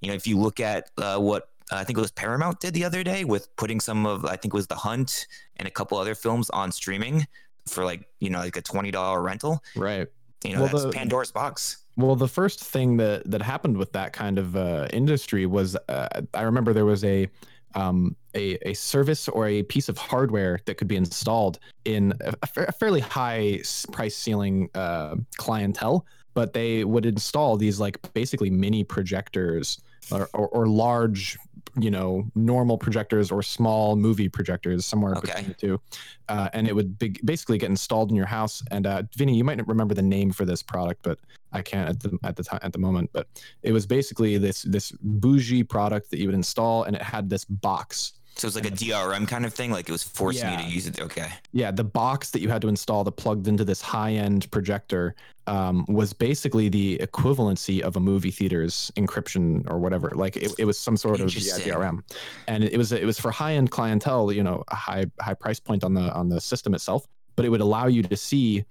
you 0.00 0.08
know, 0.08 0.14
if 0.14 0.26
you 0.26 0.38
look 0.38 0.60
at 0.60 0.90
uh, 0.98 1.18
what 1.18 1.50
I 1.70 1.84
think 1.84 1.98
it 1.98 2.00
was 2.00 2.10
Paramount 2.10 2.60
did 2.60 2.74
the 2.74 2.84
other 2.84 3.02
day 3.02 3.24
with 3.24 3.54
putting 3.56 3.80
some 3.80 4.06
of 4.06 4.24
I 4.24 4.36
think 4.36 4.54
it 4.54 4.54
was 4.54 4.66
The 4.66 4.74
Hunt 4.74 5.26
and 5.56 5.68
a 5.68 5.70
couple 5.70 5.98
other 5.98 6.14
films 6.14 6.50
on 6.50 6.72
streaming 6.72 7.26
for 7.68 7.84
like 7.84 8.08
you 8.20 8.30
know 8.30 8.38
like 8.38 8.56
a 8.56 8.62
twenty 8.62 8.90
dollar 8.90 9.22
rental. 9.22 9.62
Right. 9.76 10.08
You 10.44 10.54
know 10.54 10.62
well, 10.62 10.68
that's 10.68 10.84
the, 10.84 10.90
Pandora's 10.90 11.32
box. 11.32 11.78
Well, 11.96 12.14
the 12.14 12.28
first 12.28 12.64
thing 12.64 12.96
that 12.98 13.28
that 13.30 13.42
happened 13.42 13.76
with 13.76 13.92
that 13.92 14.12
kind 14.12 14.38
of 14.38 14.56
uh, 14.56 14.88
industry 14.92 15.46
was 15.46 15.76
uh, 15.88 16.08
I 16.34 16.42
remember 16.42 16.72
there 16.72 16.84
was 16.84 17.04
a 17.04 17.28
um, 17.74 18.16
a, 18.34 18.56
a 18.68 18.74
service 18.74 19.28
or 19.28 19.46
a 19.46 19.62
piece 19.62 19.88
of 19.88 19.98
hardware 19.98 20.60
that 20.64 20.76
could 20.76 20.88
be 20.88 20.96
installed 20.96 21.58
in 21.84 22.14
a, 22.20 22.34
a 22.42 22.72
fairly 22.72 23.00
high 23.00 23.60
price 23.92 24.16
ceiling 24.16 24.70
uh, 24.74 25.16
clientele, 25.36 26.06
but 26.34 26.52
they 26.52 26.84
would 26.84 27.04
install 27.04 27.56
these 27.56 27.78
like 27.78 27.98
basically 28.14 28.50
mini 28.50 28.84
projectors 28.84 29.80
or, 30.10 30.28
or, 30.32 30.48
or 30.48 30.66
large 30.66 31.36
you 31.80 31.90
know 31.90 32.26
normal 32.34 32.78
projectors 32.78 33.30
or 33.30 33.42
small 33.42 33.96
movie 33.96 34.28
projectors 34.28 34.84
somewhere 34.86 35.14
okay. 35.16 35.28
between 35.28 35.48
the 35.48 35.54
two. 35.54 35.80
Uh, 36.28 36.48
and 36.52 36.68
it 36.68 36.74
would 36.74 36.98
be, 36.98 37.14
basically 37.24 37.58
get 37.58 37.70
installed 37.70 38.10
in 38.10 38.16
your 38.16 38.26
house. 38.26 38.62
And 38.70 38.86
uh, 38.86 39.02
vinny 39.16 39.34
you 39.34 39.44
might 39.44 39.56
not 39.56 39.68
remember 39.68 39.94
the 39.94 40.02
name 40.02 40.32
for 40.32 40.44
this 40.44 40.62
product 40.62 41.02
but 41.02 41.18
i 41.52 41.62
can't 41.62 41.88
at 41.88 42.00
the 42.00 42.18
at 42.24 42.36
the 42.36 42.44
time 42.44 42.60
at 42.62 42.72
the 42.72 42.78
moment. 42.78 43.10
But 43.12 43.28
it 43.62 43.72
was 43.72 43.86
basically 43.86 44.38
this 44.38 44.62
this 44.62 44.92
bougie 45.00 45.64
product 45.64 46.10
that 46.10 46.18
you 46.18 46.26
would 46.26 46.34
install 46.34 46.84
and 46.84 46.94
it 46.96 47.02
had 47.02 47.30
this 47.30 47.44
box 47.44 48.17
So 48.38 48.46
it 48.46 48.54
was 48.54 48.56
like 48.56 48.66
a 48.66 48.70
DRM 48.74 49.26
kind 49.26 49.44
of 49.44 49.52
thing. 49.52 49.70
Like 49.72 49.88
it 49.88 49.92
was 49.92 50.02
forcing 50.04 50.48
Yeah. 50.48 50.60
you 50.60 50.66
to 50.68 50.72
use 50.72 50.86
it. 50.86 51.00
Okay. 51.00 51.28
Yeah, 51.52 51.70
the 51.70 51.84
box 51.84 52.30
that 52.30 52.40
you 52.40 52.48
had 52.48 52.62
to 52.62 52.68
install 52.68 53.02
that 53.04 53.12
plugged 53.12 53.48
into 53.48 53.64
this 53.64 53.82
high-end 53.82 54.50
projector 54.50 55.16
um, 55.48 55.84
was 55.88 56.12
basically 56.12 56.68
the 56.68 56.98
equivalency 56.98 57.80
of 57.80 57.96
a 57.96 58.00
movie 58.00 58.30
theater's 58.30 58.92
encryption 58.96 59.68
or 59.70 59.78
whatever. 59.78 60.12
Like 60.14 60.36
it, 60.36 60.52
it 60.58 60.64
was 60.66 60.78
some 60.78 60.96
sort 60.96 61.20
of 61.20 61.34
yeah, 61.34 61.54
DRM, 61.54 62.02
and 62.46 62.62
it 62.62 62.76
was 62.76 62.92
it 62.92 63.04
was 63.04 63.18
for 63.18 63.30
high-end 63.30 63.70
clientele. 63.70 64.30
You 64.30 64.42
know, 64.42 64.62
a 64.68 64.74
high 64.76 65.06
high 65.20 65.34
price 65.34 65.58
point 65.58 65.82
on 65.84 65.94
the 65.94 66.12
on 66.14 66.28
the 66.28 66.40
system 66.40 66.74
itself, 66.74 67.06
but 67.34 67.44
it 67.44 67.48
would 67.48 67.60
allow 67.62 67.86
you 67.86 68.02
to 68.02 68.16
see 68.16 68.64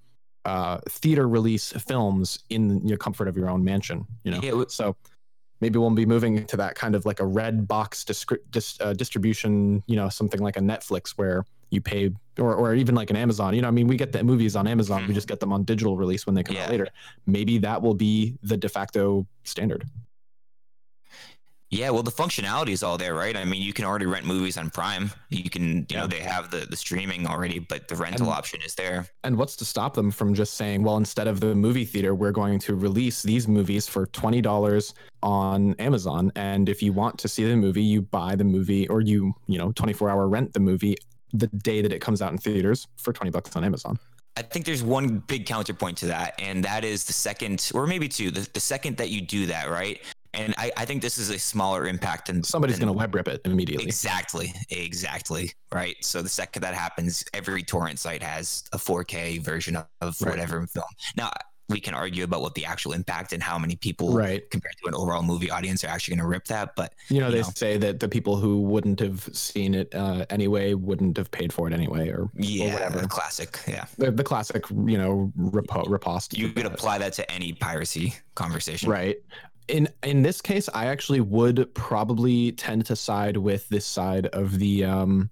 uh, 0.44 0.78
theater 0.88 1.28
release 1.28 1.72
films 1.72 2.38
in 2.48 2.86
your 2.86 2.96
comfort 2.96 3.28
of 3.28 3.36
your 3.36 3.50
own 3.50 3.62
mansion. 3.62 4.06
You 4.24 4.30
know, 4.30 4.40
Yeah, 4.42 4.64
so 4.68 4.96
maybe 5.60 5.78
we'll 5.78 5.90
be 5.90 6.06
moving 6.06 6.44
to 6.46 6.56
that 6.56 6.74
kind 6.74 6.94
of 6.94 7.04
like 7.06 7.20
a 7.20 7.26
red 7.26 7.66
box 7.66 8.04
discri- 8.04 8.38
dis- 8.50 8.78
uh, 8.80 8.92
distribution 8.92 9.82
you 9.86 9.96
know 9.96 10.08
something 10.08 10.40
like 10.40 10.56
a 10.56 10.60
netflix 10.60 11.10
where 11.10 11.44
you 11.70 11.80
pay 11.80 12.10
or, 12.38 12.54
or 12.54 12.74
even 12.74 12.94
like 12.94 13.10
an 13.10 13.16
amazon 13.16 13.54
you 13.54 13.60
know 13.62 13.68
i 13.68 13.70
mean 13.70 13.86
we 13.86 13.96
get 13.96 14.12
the 14.12 14.22
movies 14.24 14.56
on 14.56 14.66
amazon 14.66 15.02
we 15.02 15.08
Mhm. 15.12 15.14
just 15.14 15.28
get 15.28 15.40
them 15.40 15.52
on 15.52 15.64
digital 15.64 15.96
release 15.96 16.24
when 16.26 16.34
they 16.34 16.42
come 16.42 16.56
out 16.56 16.70
later. 16.70 16.88
Maybe 17.26 17.58
that 17.58 17.82
will 17.82 17.94
be 17.94 18.34
the 18.42 18.56
de 18.56 18.68
facto 18.68 19.26
standard 19.44 19.84
Yeah, 21.70 21.90
well, 21.90 22.02
the 22.02 22.10
functionality 22.10 22.70
is 22.70 22.82
all 22.82 22.96
there, 22.96 23.14
right? 23.14 23.36
I 23.36 23.44
mean, 23.44 23.60
you 23.60 23.74
can 23.74 23.84
already 23.84 24.06
rent 24.06 24.24
movies 24.24 24.56
on 24.56 24.70
Prime. 24.70 25.10
You 25.28 25.50
can, 25.50 25.62
you 25.80 25.86
Yeah. 25.90 26.00
know, 26.00 26.06
they 26.06 26.20
have 26.20 26.50
the, 26.50 26.60
the 26.60 26.76
streaming 26.76 27.26
already, 27.26 27.58
but 27.58 27.88
the 27.88 27.96
rental 27.96 28.28
And- 28.28 28.34
option 28.38 28.60
is 28.64 28.74
there. 28.74 29.06
and 29.22 29.36
what's 29.36 29.54
to 29.56 29.64
stop 29.66 29.92
them 29.94 30.10
from 30.10 30.32
just 30.32 30.54
saying 30.54 30.82
well 30.82 30.96
instead 30.96 31.26
of 31.28 31.40
the 31.40 31.54
movie 31.54 31.84
theater 31.84 32.14
we're 32.14 32.30
going 32.32 32.58
to 32.60 32.74
release 32.74 33.22
these 33.22 33.46
movies 33.46 33.86
for 33.86 34.06
$20 34.06 34.94
on 35.22 35.74
amazon 35.78 36.32
and 36.36 36.68
if 36.68 36.82
you 36.82 36.92
want 36.92 37.18
to 37.18 37.28
see 37.28 37.44
the 37.44 37.56
movie 37.56 37.82
you 37.82 38.00
buy 38.00 38.34
the 38.36 38.44
movie 38.44 38.88
or 38.88 39.00
you 39.02 39.34
you 39.46 39.58
know 39.58 39.72
24 39.72 40.08
hour 40.08 40.28
rent 40.28 40.52
the 40.54 40.60
movie 40.60 40.96
the 41.34 41.48
day 41.48 41.82
that 41.82 41.92
it 41.92 41.98
comes 42.00 42.22
out 42.22 42.30
in 42.32 42.38
theaters 42.38 42.86
for 42.96 43.12
20 43.12 43.30
bucks 43.30 43.54
on 43.56 43.64
amazon 43.64 43.98
I 44.36 44.42
think 44.42 44.64
there's 44.66 44.84
one 44.84 45.18
big 45.26 45.46
counterpoint 45.46 45.98
to 45.98 46.06
that, 46.06 46.34
and 46.38 46.62
that 46.64 46.84
is 46.84 47.02
the 47.02 47.12
second, 47.12 47.72
or 47.74 47.88
maybe 47.88 48.08
two, 48.08 48.30
the, 48.30 48.48
the 48.52 48.60
second 48.60 48.96
that 48.98 49.10
you 49.10 49.20
do 49.20 49.46
that, 49.46 49.68
right? 49.68 50.00
And 50.38 50.54
I, 50.56 50.70
I 50.76 50.84
think 50.84 51.02
this 51.02 51.18
is 51.18 51.30
a 51.30 51.38
smaller 51.38 51.86
impact 51.86 52.28
than 52.28 52.42
somebody's 52.44 52.78
going 52.78 52.86
to 52.86 52.92
web 52.92 53.14
rip 53.14 53.28
it 53.28 53.40
immediately. 53.44 53.86
Exactly, 53.86 54.52
exactly, 54.70 55.52
right. 55.72 55.96
So 56.00 56.22
the 56.22 56.28
second 56.28 56.62
that 56.62 56.74
happens, 56.74 57.24
every 57.34 57.62
torrent 57.62 57.98
site 57.98 58.22
has 58.22 58.64
a 58.72 58.78
4K 58.78 59.40
version 59.42 59.76
of, 59.76 59.86
Right. 60.00 60.30
whatever 60.30 60.66
film. 60.66 60.84
Now 61.16 61.30
we 61.68 61.80
can 61.80 61.92
argue 61.92 62.24
about 62.24 62.40
what 62.40 62.54
the 62.54 62.64
actual 62.64 62.92
impact 62.94 63.34
and 63.34 63.42
how 63.42 63.58
many 63.58 63.76
people 63.76 64.14
Right. 64.14 64.48
compared 64.50 64.74
to 64.82 64.88
an 64.88 64.94
overall 64.94 65.22
movie 65.22 65.50
audience 65.50 65.84
are 65.84 65.88
actually 65.88 66.12
going 66.16 66.24
to 66.24 66.28
rip 66.28 66.44
that, 66.46 66.74
but 66.76 66.94
You 67.10 67.20
know, 67.20 67.26
you 67.26 67.32
they 67.32 67.42
know. 67.42 67.48
say 67.54 67.76
that 67.76 68.00
the 68.00 68.08
people 68.08 68.36
who 68.36 68.62
wouldn't 68.62 69.00
have 69.00 69.28
seen 69.34 69.74
it 69.74 69.94
uh, 69.94 70.24
anyway 70.30 70.72
wouldn't 70.72 71.16
have 71.18 71.30
paid 71.30 71.52
for 71.52 71.66
it 71.68 71.74
anyway, 71.74 72.08
or 72.08 72.30
yeah, 72.36 72.72
whatever. 72.72 73.06
classic. 73.06 73.58
Yeah, 73.68 73.84
the, 73.98 74.10
the 74.10 74.24
classic, 74.24 74.64
you 74.70 74.96
know, 74.96 75.30
riposte. 75.36 76.38
you 76.38 76.50
could 76.52 76.64
apply 76.64 76.96
that 76.98 77.12
to 77.14 77.30
any 77.30 77.52
piracy 77.52 78.14
conversation. 78.34 78.88
Right. 78.88 79.18
In 79.68 79.88
in 80.02 80.22
this 80.22 80.40
case, 80.40 80.68
I 80.72 80.86
actually 80.86 81.20
would 81.20 81.72
probably 81.74 82.52
tend 82.52 82.86
to 82.86 82.96
side 82.96 83.36
with 83.36 83.68
this 83.68 83.84
side 83.86 84.26
of 84.28 84.58
the 84.58 84.84
um, 84.84 85.30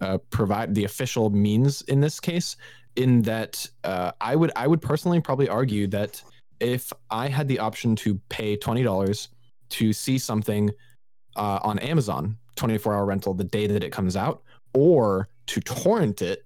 uh, 0.00 0.18
provide 0.30 0.74
the 0.74 0.84
official 0.84 1.30
means 1.30 1.82
in 1.82 2.00
this 2.00 2.20
case. 2.20 2.56
In 2.96 3.22
that, 3.22 3.66
uh, 3.84 4.12
I 4.20 4.36
would 4.36 4.52
I 4.56 4.66
would 4.66 4.82
personally 4.82 5.20
probably 5.20 5.48
argue 5.48 5.86
that 5.88 6.22
if 6.60 6.92
I 7.10 7.28
had 7.28 7.48
the 7.48 7.58
option 7.60 7.96
to 7.96 8.20
pay 8.28 8.56
twenty 8.56 8.82
dollars 8.82 9.28
to 9.70 9.92
see 9.92 10.18
something 10.18 10.70
uh, 11.36 11.60
on 11.62 11.78
Amazon, 11.78 12.36
twenty 12.56 12.76
four 12.76 12.94
hour 12.94 13.06
rental 13.06 13.34
the 13.34 13.44
day 13.44 13.66
that 13.68 13.82
it 13.84 13.90
comes 13.90 14.16
out, 14.16 14.42
or 14.74 15.28
to 15.46 15.60
torrent 15.60 16.20
it 16.22 16.44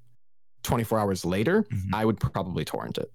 twenty 0.63 0.85
four 0.85 0.99
hours 0.99 1.25
later, 1.25 1.65
Mhm. 1.65 1.95
I 1.95 2.05
would 2.05 2.21
probably 2.21 2.65
torrent 2.65 2.99
it. 2.99 3.11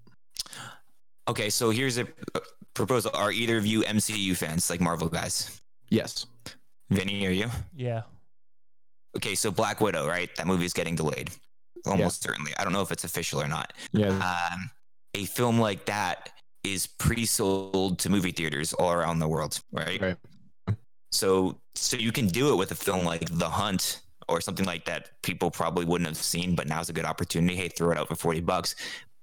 Okay, 1.28 1.48
so 1.50 1.70
here's 1.70 1.96
a 1.98 2.06
proposal: 2.74 3.10
Are 3.14 3.32
either 3.32 3.56
of 3.58 3.66
you 3.66 3.82
MCU 3.82 4.36
fans, 4.36 4.70
like 4.70 4.80
Marvel 4.80 5.08
guys? 5.08 5.60
Yes. 5.90 6.26
Vinny, 6.90 7.26
are 7.26 7.30
you? 7.30 7.50
Yeah. 7.74 8.02
Okay, 9.16 9.34
so 9.34 9.50
Black 9.50 9.80
Widow, 9.80 10.06
right? 10.06 10.34
That 10.36 10.46
movie 10.46 10.64
is 10.64 10.72
getting 10.72 10.94
delayed, 10.94 11.30
almost 11.86 12.22
certainly. 12.22 12.52
I 12.58 12.64
don't 12.64 12.72
know 12.72 12.82
if 12.82 12.92
it's 12.92 13.04
official 13.04 13.40
or 13.40 13.48
not. 13.48 13.72
Yeah. 13.92 14.08
Um, 14.08 14.70
a 15.14 15.24
film 15.24 15.58
like 15.58 15.86
that 15.86 16.30
is 16.64 16.86
pre-sold 16.86 17.98
to 18.00 18.10
movie 18.10 18.32
theaters 18.32 18.72
all 18.74 18.92
around 18.92 19.18
the 19.18 19.28
world, 19.28 19.60
right? 19.72 20.00
Right. 20.00 20.16
So, 21.10 21.58
so 21.74 21.96
you 21.96 22.12
can 22.12 22.28
do 22.28 22.52
it 22.52 22.56
with 22.56 22.70
a 22.70 22.74
film 22.74 23.04
like 23.04 23.28
The 23.30 23.48
Hunt 23.48 24.02
or 24.28 24.40
something 24.40 24.66
like 24.66 24.84
that. 24.84 25.10
People 25.22 25.50
probably 25.50 25.84
wouldn't 25.84 26.06
have 26.06 26.18
seen, 26.18 26.54
but 26.54 26.68
now's 26.68 26.90
a 26.90 26.92
good 26.92 27.06
opportunity. 27.06 27.56
Hey, 27.56 27.68
throw 27.68 27.90
it 27.90 27.98
out 27.98 28.08
for 28.08 28.14
forty 28.14 28.40
bucks. 28.40 28.74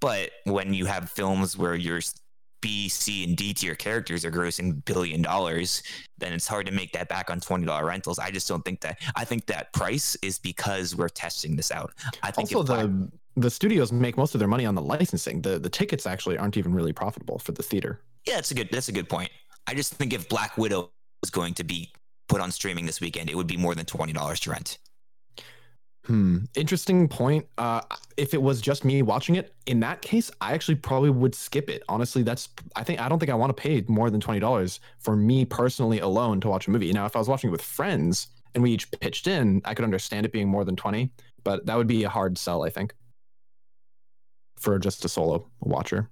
But 0.01 0.31
when 0.45 0.73
you 0.73 0.85
have 0.85 1.09
films 1.11 1.57
where 1.57 1.75
your 1.75 2.01
B, 2.65 2.89
C, 2.89 3.23
and 3.23 3.37
D 3.37 3.53
tier 3.53 3.75
characters 3.75 4.25
are 4.25 4.31
grossing 4.31 4.83
billion 4.85 5.21
dollars, 5.21 5.83
then 6.17 6.33
it's 6.33 6.47
hard 6.47 6.65
to 6.65 6.71
make 6.71 6.91
that 6.93 7.07
back 7.07 7.29
on 7.29 7.39
twenty 7.39 7.63
dollar 7.67 7.85
rentals. 7.85 8.17
I 8.17 8.31
just 8.31 8.47
don't 8.47 8.65
think 8.65 8.81
that. 8.81 8.99
I 9.15 9.23
think 9.23 9.45
that 9.45 9.71
price 9.71 10.17
is 10.23 10.39
because 10.39 10.95
we're 10.95 11.09
testing 11.09 11.55
this 11.55 11.69
out. 11.69 11.93
I 12.23 12.31
think 12.31 12.51
also 12.55 12.63
the 12.63 13.11
the 13.35 13.51
studios 13.51 13.91
make 13.91 14.17
most 14.17 14.33
of 14.33 14.39
their 14.39 14.47
money 14.47 14.65
on 14.65 14.73
the 14.73 14.81
licensing. 14.81 15.43
The 15.43 15.59
the 15.59 15.69
tickets 15.69 16.07
actually 16.07 16.39
aren't 16.39 16.57
even 16.57 16.73
really 16.73 16.91
profitable 16.91 17.37
for 17.37 17.51
the 17.51 17.61
theater. 17.61 18.01
Yeah, 18.25 18.35
that's 18.35 18.49
a 18.49 18.55
good. 18.55 18.69
That's 18.71 18.89
a 18.89 18.93
good 18.93 19.09
point. 19.09 19.29
I 19.67 19.75
just 19.75 19.93
think 19.93 20.11
if 20.11 20.27
Black 20.27 20.57
Widow 20.57 20.89
was 21.21 21.29
going 21.29 21.53
to 21.55 21.63
be 21.63 21.91
put 22.27 22.41
on 22.41 22.49
streaming 22.49 22.87
this 22.87 22.99
weekend, 22.99 23.29
it 23.29 23.35
would 23.35 23.45
be 23.45 23.57
more 23.57 23.75
than 23.75 23.85
twenty 23.85 24.11
dollars 24.11 24.39
to 24.41 24.49
rent. 24.49 24.79
Hmm. 26.07 26.39
Interesting 26.53 27.07
point. 27.07 27.47
Uh, 27.57 27.81
if 28.17 28.33
it 28.33 28.41
was 28.41 28.61
just 28.61 28.85
me 28.85 29.01
watching 29.01 29.35
it, 29.35 29.55
in 29.65 29.79
that 29.79 30.01
case, 30.01 30.29
I 30.39 30.53
actually 30.53 30.75
probably 30.75 31.09
would 31.09 31.33
skip 31.33 31.69
it. 31.69 31.83
Honestly, 31.89 32.21
that's 32.21 32.49
I 32.75 32.83
think 32.83 33.01
I 33.01 33.09
don't 33.09 33.19
think 33.19 33.31
I 33.31 33.35
want 33.35 33.55
to 33.55 33.59
pay 33.61 33.83
more 33.87 34.09
than 34.09 34.21
twenty 34.21 34.39
dollars 34.39 34.79
for 34.99 35.15
me 35.15 35.45
personally 35.45 35.99
alone 35.99 36.39
to 36.41 36.47
watch 36.47 36.67
a 36.67 36.71
movie. 36.71 36.91
Now, 36.93 37.05
if 37.05 37.15
I 37.15 37.19
was 37.19 37.27
watching 37.27 37.49
it 37.49 37.51
with 37.51 37.61
friends 37.61 38.27
and 38.53 38.63
we 38.63 38.71
each 38.71 38.91
pitched 38.91 39.27
in, 39.27 39.61
I 39.65 39.73
could 39.73 39.83
understand 39.83 40.25
it 40.25 40.31
being 40.31 40.47
more 40.47 40.63
than 40.63 40.75
twenty, 40.75 41.11
but 41.43 41.65
that 41.65 41.75
would 41.75 41.87
be 41.87 42.03
a 42.03 42.09
hard 42.09 42.37
sell, 42.37 42.63
I 42.63 42.69
think, 42.69 42.93
for 44.57 44.77
just 44.77 45.03
a 45.05 45.09
solo 45.09 45.49
watcher. 45.59 46.09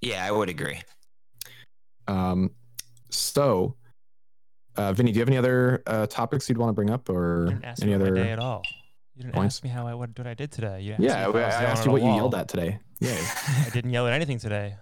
Yeah, 0.00 0.24
I 0.24 0.30
would 0.30 0.48
agree. 0.48 0.80
Um, 2.06 2.50
so, 3.10 3.76
uh, 4.76 4.92
Vinny, 4.92 5.12
do 5.12 5.18
you 5.18 5.20
have 5.20 5.28
any 5.28 5.36
other 5.36 5.82
uh, 5.86 6.06
topics 6.06 6.48
you'd 6.48 6.58
want 6.58 6.70
to 6.70 6.74
bring 6.74 6.90
up, 6.90 7.08
or 7.08 7.60
ask 7.62 7.82
any 7.82 7.94
other? 7.94 8.14
day 8.14 8.32
at 8.32 8.38
all. 8.38 8.62
You 9.18 9.24
didn't 9.24 9.34
points? 9.34 9.56
ask 9.56 9.64
me 9.64 9.70
how 9.70 9.84
I 9.86 9.94
what, 9.94 10.16
what 10.16 10.28
I 10.28 10.34
did 10.34 10.52
today. 10.52 10.80
You 10.80 10.94
Yeah, 10.98 11.26
me 11.28 11.40
I, 11.40 11.48
I 11.48 11.64
asked 11.64 11.84
you 11.84 11.90
what 11.90 12.02
you 12.02 12.08
yelled 12.14 12.36
at 12.36 12.46
today. 12.46 12.78
Yeah, 13.00 13.16
I 13.66 13.68
didn't 13.72 13.90
yell 13.90 14.06
at 14.06 14.12
anything 14.12 14.38
today. 14.38 14.76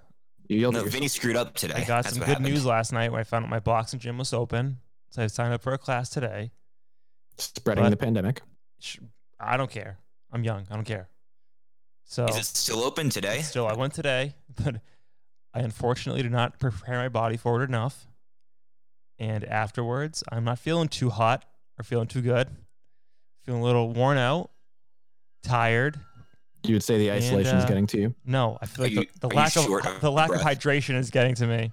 you 0.49 0.59
yelled 0.59 0.75
no, 0.75 0.81
at. 0.85 0.89
Vinny 0.89 1.09
screwed 1.09 1.37
up 1.37 1.55
today. 1.55 1.73
I 1.75 1.85
got 1.85 2.05
That's 2.05 2.11
some 2.11 2.19
good 2.19 2.29
happened. 2.29 2.47
news 2.47 2.67
last 2.67 2.93
night 2.93 3.11
when 3.11 3.19
I 3.21 3.25
found 3.25 3.47
out 3.47 3.51
my 3.51 3.61
boxing 3.61 3.99
gym 3.99 4.19
was 4.19 4.35
open. 4.35 4.77
So 5.09 5.23
I 5.23 5.29
signed 5.29 5.55
up 5.55 5.63
for 5.63 5.73
a 5.73 5.79
class 5.79 6.11
today. 6.11 6.51
spreading 7.39 7.83
But- 7.85 7.91
the 7.91 7.97
pandemic. 7.97 8.43
Sh- 8.79 8.99
I 9.41 9.57
don't 9.57 9.71
care. 9.71 9.99
I'm 10.31 10.45
young. 10.45 10.67
I 10.71 10.75
don't 10.75 10.85
care. 10.85 11.09
So 12.05 12.27
Is 12.27 12.37
it 12.37 12.45
still 12.45 12.85
open 12.85 13.09
today? 13.09 13.41
still, 13.41 13.67
I 13.67 13.73
went 13.73 13.95
today, 13.95 14.35
but 14.63 14.77
I 15.55 15.61
unfortunately 15.61 16.23
did 16.23 16.33
not 16.33 16.59
prepare 16.59 16.99
my 16.99 17.09
body 17.09 17.39
for 17.39 17.63
it 17.63 17.69
enough. 17.71 18.07
And 19.19 19.45
afterwards, 19.45 20.23
I'm 20.31 20.45
not 20.45 20.59
feeling 20.59 20.89
too 20.89 21.09
hot 21.09 21.47
or 21.79 21.85
feeling 21.85 22.07
too 22.07 22.21
good. 22.21 22.49
Feeling 23.47 23.63
a 23.63 23.65
little 23.65 23.93
worn 23.93 24.19
out, 24.19 24.51
tired. 25.45 25.99
You 26.65 26.75
would 26.75 26.83
say 26.83 26.99
the 26.99 27.13
isolation 27.13 27.57
is 27.57 27.65
uh, 27.65 27.69
getting 27.69 27.87
to 27.89 28.01
you. 28.01 28.15
No, 28.25 28.59
I 28.61 28.67
feel 28.67 28.85
Are 28.85 28.89
like 28.89 28.93
you- 28.95 29.07
the, 29.21 29.29
the 29.29 29.35
lack 29.35 29.57
of 29.57 29.67
of 29.71 30.01
the 30.01 30.11
lack 30.11 30.31
of 30.31 30.41
hydration 30.41 30.97
is 30.97 31.11
getting 31.11 31.35
to 31.37 31.47
me. 31.47 31.73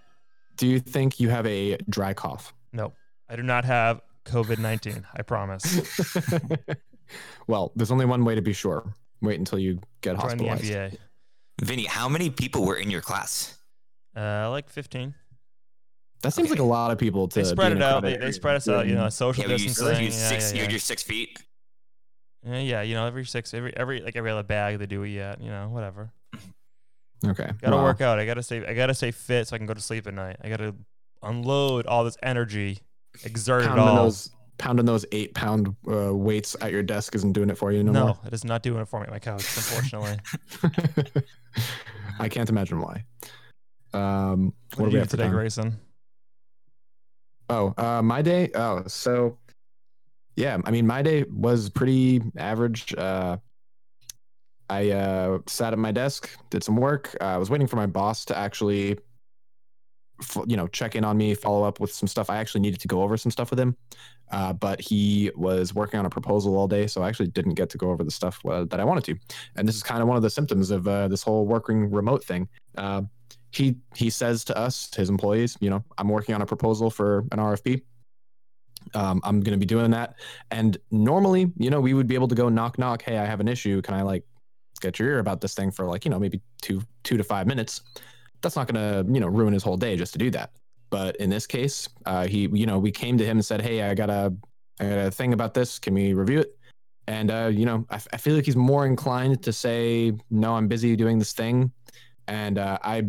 Do 0.58 0.68
you 0.68 0.80
think 0.80 1.20
you 1.20 1.30
have 1.30 1.48
a 1.48 1.77
dry 1.89 2.13
cough? 2.13 2.53
No, 2.74 2.94
I 3.27 3.36
do 3.36 3.42
not 3.42 3.65
have 3.65 4.01
COVID 4.25 4.60
nineteen. 4.60 5.03
I 5.15 5.24
promise. 5.24 5.82
well, 7.48 7.72
there's 7.75 7.92
only 7.92 8.06
one 8.06 8.24
way 8.24 8.36
to 8.36 8.42
be 8.42 8.53
sure. 8.53 8.94
Wait 9.22 9.39
until 9.39 9.58
you 9.58 9.80
get 10.01 10.15
Join 10.20 10.38
the 10.38 10.48
hospitalized. 10.50 10.63
NBA. 10.65 10.98
Vinny, 11.62 11.86
how 11.86 12.08
many 12.10 12.30
people 12.30 12.65
were 12.65 12.75
in 12.75 12.92
your 12.92 13.01
class? 13.01 13.58
Uh, 14.15 14.50
like 14.51 14.70
fifteen. 14.70 15.15
That 16.22 16.34
seems 16.34 16.48
Okay. 16.48 16.60
like 16.60 16.60
a 16.62 16.70
lot 16.70 16.92
of 16.92 16.98
people 17.00 17.27
to 17.30 17.39
They 17.39 17.46
spread 17.46 17.72
it 17.74 17.82
out. 17.82 18.03
They, 18.03 18.15
they 18.15 18.32
spread 18.32 18.56
us 18.56 18.68
out. 18.70 18.86
You 18.88 18.96
know, 18.96 19.10
social 19.10 19.44
but 19.44 19.60
you, 19.60 19.68
distancing. 19.68 19.98
you 20.06 20.10
yeah, 20.10 20.30
six, 20.30 20.53
yeah, 20.53 20.63
yeah. 20.63 20.70
you're 20.70 20.80
six 20.80 21.01
feet. 21.03 21.38
Yeah, 22.46 22.60
yeah, 22.60 22.82
you 22.82 22.94
know, 22.96 23.08
every 23.08 23.26
six, 23.26 23.54
every 23.54 23.76
every 23.76 24.02
like 24.02 24.16
every 24.16 24.32
other 24.32 24.44
bag 24.44 24.80
they 24.80 24.86
do 24.86 25.04
it 25.04 25.10
yet. 25.10 25.42
You 25.42 25.50
know, 25.50 25.70
whatever. 25.70 26.12
Okay. 27.26 27.50
Gotta 27.62 27.76
well, 27.76 27.84
work 27.84 28.02
out. 28.02 28.20
I 28.20 28.26
gotta 28.26 28.44
stay. 28.44 28.66
I 28.66 28.74
gotta 28.74 28.94
stay 28.94 29.12
fit 29.12 29.48
so 29.48 29.56
I 29.56 29.58
can 29.58 29.68
go 29.68 29.74
to 29.74 29.80
sleep 29.80 30.08
at 30.08 30.14
night. 30.14 30.38
I 30.44 30.50
gotta 30.50 30.76
unload 31.22 31.86
all 31.86 32.04
this 32.04 32.18
energy, 32.22 32.80
exert 33.24 33.64
it 33.64 33.68
Pounding 33.68 33.88
all. 33.88 33.96
those, 34.04 34.30
pounding 34.58 34.86
those 34.86 35.06
eight 35.14 35.34
pound 35.34 35.74
uh, 35.90 36.14
weights 36.14 36.56
at 36.62 36.72
your 36.72 36.84
desk 36.84 37.16
isn't 37.16 37.32
doing 37.32 37.50
it 37.50 37.58
for 37.58 37.72
you 37.72 37.82
no, 37.84 37.92
no, 37.92 38.06
more. 38.08 38.18
it 38.26 38.34
is 38.34 38.44
not 38.44 38.62
doing 38.62 38.82
it 38.82 38.88
for 38.88 39.00
me 39.00 39.06
at 39.06 39.12
my 39.12 39.20
couch, 39.20 39.44
unfortunately. 39.56 40.18
I 42.20 42.28
can't 42.28 42.50
imagine 42.50 42.82
why. 42.82 43.06
Um, 43.94 44.54
what 44.76 44.80
what, 44.80 44.86
do 44.90 44.94
we 44.94 45.00
have 45.00 45.08
today, 45.08 45.24
time? 45.24 45.32
Grayson? 45.32 45.80
Oh, 47.50 47.74
uh, 47.78 48.02
my 48.02 48.22
day. 48.22 48.50
Oh, 48.56 48.84
so 48.88 49.38
yeah, 50.36 50.58
I 50.66 50.72
mean, 50.72 50.88
my 50.88 51.02
day 51.02 51.24
was 51.24 51.70
pretty 51.70 52.22
average. 52.38 52.94
Uh, 52.96 53.38
I 54.70 54.92
uh, 54.92 55.40
sat 55.48 55.74
at 55.74 55.80
my 55.80 55.92
desk, 55.92 56.30
did 56.50 56.63
some 56.63 56.78
work. 56.78 57.16
Uh, 57.22 57.25
I 57.25 57.38
was 57.38 57.50
waiting 57.50 57.68
for 57.68 57.75
my 57.75 57.86
boss 57.86 58.25
to 58.25 58.38
actually, 58.38 58.98
you 60.48 60.58
know, 60.58 60.68
check 60.68 60.96
in 60.96 61.04
on 61.04 61.18
me, 61.18 61.36
follow 61.36 61.63
up 61.63 61.80
with 61.80 61.94
some 61.94 62.08
stuff. 62.08 62.30
I 62.30 62.38
actually 62.38 62.62
needed 62.62 62.80
to 62.80 62.88
go 62.88 63.04
over 63.04 63.18
some 63.18 63.32
stuff 63.32 63.52
with 63.52 63.60
him, 63.60 63.75
uh, 64.32 64.54
but 64.54 64.82
he 64.82 65.30
was 65.36 65.75
working 65.75 66.00
on 66.00 66.06
a 66.06 66.10
proposal 66.10 66.58
all 66.58 66.68
day, 66.68 66.88
so 66.88 67.04
I 67.04 67.10
actually 67.10 67.28
didn't 67.28 67.54
get 67.54 67.70
to 67.72 67.78
go 67.78 67.92
over 67.92 68.04
the 68.04 68.12
stuff 68.12 68.40
uh, 68.46 68.63
that 68.66 68.80
I 68.80 68.84
wanted 68.84 69.04
to. 69.06 69.16
And 69.56 69.68
this 69.68 69.75
is 69.75 69.84
kind 69.84 70.02
of 70.02 70.08
one 70.08 70.18
of 70.18 70.24
the 70.24 70.30
symptoms 70.30 70.72
of 70.72 70.88
uh, 70.88 71.08
this 71.10 71.22
whole 71.22 71.46
working 71.46 71.92
remote 71.92 72.24
thing. 72.24 72.48
He 73.52 73.75
he 73.96 74.10
says 74.10 74.44
to 74.46 74.58
us, 74.58 74.90
his 74.96 75.10
employees, 75.10 75.56
you 75.60 75.70
know, 75.70 75.84
I'm 76.00 76.10
working 76.10 76.34
on 76.34 76.42
a 76.42 76.46
proposal 76.46 76.90
for 76.90 77.20
an 77.32 77.38
RFP. 77.38 77.84
Um, 78.96 79.22
I'm 79.24 79.40
going 79.42 79.54
to 79.54 79.60
be 79.60 79.66
doing 79.66 79.92
that. 79.92 80.16
And 80.52 80.78
normally, 80.92 81.52
you 81.58 81.70
know, 81.70 81.82
we 81.82 81.94
would 81.94 82.08
be 82.08 82.16
able 82.16 82.28
to 82.28 82.36
go 82.36 82.50
knock 82.50 82.78
knock. 82.78 83.02
Hey, 83.02 83.18
I 83.18 83.26
have 83.26 83.40
an 83.40 83.48
issue. 83.48 83.82
Can 83.82 83.94
I 83.94 84.02
like 84.02 84.24
get 84.82 85.00
your 85.00 85.10
ear 85.10 85.20
about 85.20 85.42
this 85.42 85.54
thing 85.54 85.72
for 85.72 85.86
like 85.86 86.06
you 86.06 86.12
know 86.12 86.20
maybe 86.20 86.42
two 86.62 86.82
two 87.04 87.18
to 87.18 87.24
five 87.24 87.48
minutes? 87.48 87.82
That's 88.42 88.56
not 88.56 88.72
going 88.72 89.06
to 89.06 89.12
you 89.12 89.20
know 89.20 89.28
ruin 89.28 89.54
his 89.54 89.64
whole 89.64 89.78
day 89.78 89.96
just 89.96 90.14
to 90.14 90.20
do 90.20 90.30
that. 90.32 90.52
But 90.90 91.16
in 91.18 91.30
this 91.30 91.48
case, 91.48 91.90
uh, 92.06 92.28
he 92.28 92.50
you 92.54 92.66
know 92.66 92.80
we 92.80 92.92
came 92.92 93.18
to 93.18 93.26
him 93.26 93.38
and 93.38 93.46
said, 93.46 93.62
hey, 93.62 93.82
I 93.82 93.94
got 93.94 94.10
a 94.10 94.34
I 94.80 94.90
got 94.90 95.08
a 95.08 95.12
thing 95.12 95.34
about 95.34 95.54
this. 95.54 95.80
Can 95.80 95.94
we 95.94 96.14
review 96.14 96.40
it? 96.40 96.58
And 97.08 97.32
uh, 97.32 97.50
you 97.52 97.66
know, 97.66 97.86
I, 97.90 98.00
I 98.14 98.18
feel 98.18 98.36
like 98.36 98.46
he's 98.46 98.56
more 98.56 98.86
inclined 98.86 99.44
to 99.44 99.54
say, 99.54 100.14
no, 100.30 100.56
I'm 100.56 100.68
busy 100.68 100.96
doing 100.96 101.20
this 101.20 101.34
thing 101.34 101.72
and 102.27 102.58
uh, 102.58 102.77
I 102.84 103.03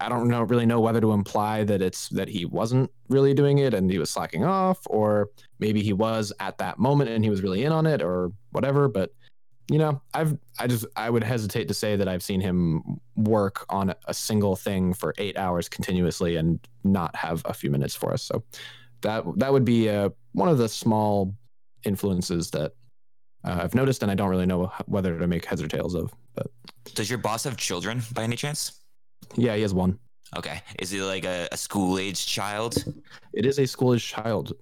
I 0.00 0.08
don't 0.08 0.28
know 0.28 0.42
really 0.42 0.66
know 0.66 0.80
whether 0.80 1.00
to 1.00 1.12
imply 1.12 1.64
that 1.64 1.82
it's 1.82 2.08
that 2.10 2.28
he 2.28 2.44
wasn't 2.44 2.90
really 3.08 3.34
doing 3.34 3.58
it 3.58 3.74
and 3.74 3.90
he 3.90 3.98
was 3.98 4.10
slacking 4.10 4.44
off, 4.44 4.78
or 4.86 5.30
maybe 5.58 5.82
he 5.82 5.92
was 5.92 6.32
at 6.40 6.58
that 6.58 6.78
moment 6.78 7.10
and 7.10 7.24
he 7.24 7.30
was 7.30 7.42
really 7.42 7.64
in 7.64 7.72
on 7.72 7.86
it, 7.86 8.02
or 8.02 8.32
whatever. 8.52 8.88
But 8.88 9.12
you 9.70 9.78
know, 9.78 10.00
I've 10.14 10.36
I 10.58 10.66
just 10.66 10.86
I 10.96 11.10
would 11.10 11.24
hesitate 11.24 11.68
to 11.68 11.74
say 11.74 11.96
that 11.96 12.08
I've 12.08 12.22
seen 12.22 12.40
him 12.40 12.82
work 13.16 13.66
on 13.68 13.94
a 14.06 14.14
single 14.14 14.56
thing 14.56 14.94
for 14.94 15.14
eight 15.18 15.36
hours 15.36 15.68
continuously 15.68 16.36
and 16.36 16.58
not 16.84 17.14
have 17.14 17.42
a 17.44 17.52
few 17.52 17.70
minutes 17.70 17.94
for 17.94 18.12
us. 18.12 18.22
So 18.22 18.42
that 19.02 19.24
that 19.36 19.52
would 19.52 19.64
be 19.64 19.90
uh, 19.90 20.10
one 20.32 20.48
of 20.48 20.58
the 20.58 20.68
small 20.68 21.34
influences 21.84 22.50
that 22.52 22.72
uh, 23.44 23.60
I've 23.62 23.74
noticed, 23.74 24.02
and 24.02 24.10
I 24.10 24.14
don't 24.14 24.28
really 24.30 24.46
know 24.46 24.72
whether 24.86 25.18
to 25.18 25.26
make 25.26 25.44
heads 25.44 25.62
or 25.62 25.68
tails 25.68 25.94
of. 25.94 26.12
But 26.34 26.48
Does 26.94 27.08
your 27.08 27.18
boss 27.18 27.44
have 27.44 27.56
children 27.56 28.02
by 28.12 28.22
any 28.24 28.36
chance? 28.36 28.80
yeah, 29.36 29.54
he 29.54 29.62
has 29.62 29.74
one. 29.74 29.98
Okay. 30.36 30.60
Is 30.78 30.90
he 30.90 31.00
like 31.00 31.24
a, 31.24 31.48
a 31.52 31.56
school 31.56 31.98
age 31.98 32.26
child? 32.26 32.84
It 33.32 33.46
is 33.46 33.58
a 33.58 33.66
school 33.66 33.94
age 33.94 34.06
child. 34.06 34.52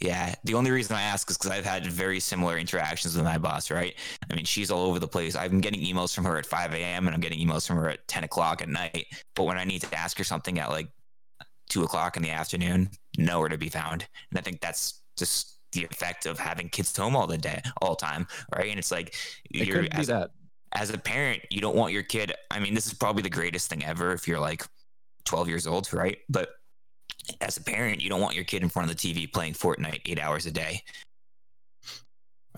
Yeah. 0.00 0.34
The 0.44 0.54
only 0.54 0.70
reason 0.70 0.96
I 0.96 1.02
ask 1.02 1.30
is 1.30 1.36
because 1.38 1.50
I've 1.50 1.64
had 1.64 1.86
very 1.86 2.20
similar 2.20 2.58
interactions 2.58 3.16
with 3.16 3.24
my 3.24 3.38
boss, 3.38 3.70
right? 3.70 3.94
I 4.30 4.34
mean, 4.34 4.44
she's 4.44 4.70
all 4.70 4.86
over 4.86 4.98
the 4.98 5.08
place. 5.08 5.34
I'm 5.34 5.60
getting 5.60 5.80
emails 5.80 6.14
from 6.14 6.24
her 6.24 6.36
at 6.36 6.46
5 6.46 6.74
a.m. 6.74 7.06
and 7.06 7.14
I'm 7.14 7.20
getting 7.20 7.38
emails 7.44 7.66
from 7.66 7.76
her 7.78 7.88
at 7.88 8.06
10 8.08 8.24
o'clock 8.24 8.62
at 8.62 8.68
night. 8.68 9.06
But 9.34 9.44
when 9.44 9.56
I 9.58 9.64
need 9.64 9.80
to 9.82 9.94
ask 9.98 10.16
her 10.18 10.24
something 10.24 10.58
at 10.58 10.70
like 10.70 10.88
two 11.68 11.82
o'clock 11.82 12.16
in 12.16 12.22
the 12.22 12.30
afternoon, 12.30 12.90
nowhere 13.18 13.48
to 13.48 13.58
be 13.58 13.68
found. 13.68 14.06
And 14.30 14.38
I 14.38 14.42
think 14.42 14.60
that's 14.60 15.02
just 15.16 15.53
the 15.74 15.84
effect 15.84 16.26
of 16.26 16.38
having 16.38 16.68
kids 16.70 16.96
home 16.96 17.14
all 17.14 17.26
the 17.26 17.38
day, 17.38 17.60
all 17.82 17.90
the 17.94 18.04
time, 18.06 18.26
right? 18.56 18.70
And 18.70 18.78
it's 18.78 18.90
like 18.90 19.14
It 19.50 19.66
you're 19.66 19.86
as, 19.92 20.06
that. 20.06 20.30
as 20.72 20.90
a 20.90 20.98
parent, 20.98 21.42
you 21.50 21.60
don't 21.60 21.76
want 21.76 21.92
your 21.92 22.02
kid. 22.02 22.32
I 22.50 22.58
mean, 22.60 22.74
this 22.74 22.86
is 22.86 22.94
probably 22.94 23.22
the 23.22 23.30
greatest 23.30 23.68
thing 23.68 23.84
ever 23.84 24.12
if 24.12 24.26
you're 24.26 24.40
like 24.40 24.64
12 25.24 25.48
years 25.48 25.66
old, 25.66 25.92
right? 25.92 26.18
But 26.28 26.50
as 27.40 27.56
a 27.56 27.62
parent, 27.62 28.00
you 28.02 28.08
don't 28.08 28.20
want 28.20 28.34
your 28.34 28.44
kid 28.44 28.62
in 28.62 28.68
front 28.68 28.90
of 28.90 28.96
the 28.96 29.14
TV 29.14 29.30
playing 29.30 29.54
Fortnite 29.54 30.00
eight 30.06 30.18
hours 30.20 30.46
a 30.46 30.50
day. 30.50 30.82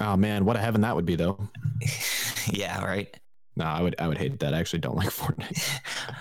Oh 0.01 0.17
man, 0.17 0.45
what 0.45 0.57
a 0.57 0.61
heaven 0.61 0.83
that 0.83 0.95
would 0.95 1.07
be 1.07 1.17
though. 1.17 1.49
yeah, 2.53 2.85
right. 2.85 3.15
No, 3.57 3.65
I 3.65 3.81
would 3.81 3.97
I 3.99 4.07
would 4.07 4.19
hate 4.19 4.39
that. 4.41 4.53
I 4.53 4.59
actually 4.59 4.81
don't 4.81 4.97
like 4.97 5.09
Fortnite. 5.11 5.81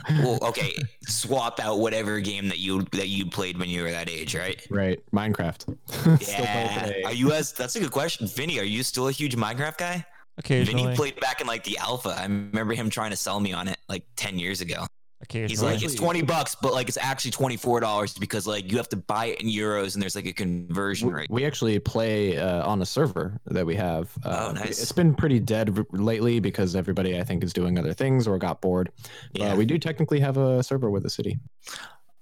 well, 0.24 0.40
okay, 0.42 0.74
swap 1.02 1.60
out 1.60 1.80
whatever 1.80 2.20
game 2.22 2.48
that 2.48 2.60
you 2.60 2.84
that 2.94 3.10
you 3.10 3.26
played 3.26 3.58
when 3.60 3.70
you 3.70 3.84
were 3.84 3.92
that 3.92 4.10
age, 4.10 4.36
right? 4.36 4.66
right, 4.70 5.00
Minecraft. 5.12 5.62
Still 5.90 6.18
play 6.18 6.70
it 6.88 6.98
Yeah. 7.00 7.08
Are 7.08 7.14
you 7.14 7.34
as? 7.34 7.52
That's 7.52 7.76
a 7.76 7.80
good 7.80 7.92
question, 7.92 8.28
Vinny. 8.28 8.60
Are 8.60 8.64
you 8.64 8.84
still 8.84 9.10
a 9.10 9.12
huge 9.12 9.36
Minecraft 9.36 9.78
guy? 9.78 10.06
Occasionally, 10.38 10.84
Vinny 10.84 10.96
played 10.96 11.20
back 11.20 11.42
in 11.42 11.48
like 11.48 11.64
the 11.64 11.78
alpha. 11.78 12.10
I 12.10 12.24
remember 12.24 12.74
him 12.74 12.90
trying 12.90 13.12
to 13.12 13.18
sell 13.18 13.40
me 13.40 13.52
on 13.54 13.68
it 13.68 13.78
like 13.90 14.04
ten 14.16 14.40
years 14.40 14.62
ago. 14.62 14.86
Occasionally. 15.22 15.50
He's 15.50 15.62
like, 15.64 15.84
it's 15.84 15.96
twenty 15.96 16.22
bucks, 16.22 16.56
but 16.56 16.74
like 16.74 16.88
it's 16.88 16.98
actually 16.98 17.32
twenty 17.32 17.58
four 17.58 17.80
dollars 17.80 18.14
because 18.14 18.46
like 18.48 18.72
you 18.72 18.78
have 18.78 18.90
to 18.90 18.98
buy 18.98 19.28
it 19.28 19.42
in 19.42 19.48
euros 19.48 19.94
and 19.94 20.02
there's 20.02 20.16
like 20.16 20.26
a 20.26 20.34
conversion 20.34 21.10
rate. 21.10 21.28
We 21.30 21.46
actually 21.46 21.78
play 21.80 22.38
uh, 22.38 22.66
on 22.68 22.82
a 22.82 22.86
server 22.86 23.40
that 23.48 23.66
we 23.66 23.76
have. 23.76 24.12
Uh, 24.24 24.48
Oh, 24.50 24.52
nice. 24.52 24.82
It's 24.82 24.92
been 24.92 25.16
pretty 25.16 25.40
dead 25.40 25.78
r- 25.78 25.86
lately 25.92 26.40
because 26.40 26.76
everybody 26.76 27.20
I 27.20 27.24
think 27.24 27.44
is 27.44 27.54
doing 27.54 27.80
other 27.80 27.94
things 27.94 28.28
or 28.28 28.38
got 28.38 28.62
bored. 28.62 28.92
Yeah. 29.34 29.54
Uh, 29.54 29.56
we 29.56 29.66
do 29.66 29.78
technically 29.78 30.20
have 30.20 30.38
a 30.38 30.62
server 30.62 30.90
with 30.90 31.04
the 31.04 31.10
city. 31.10 31.40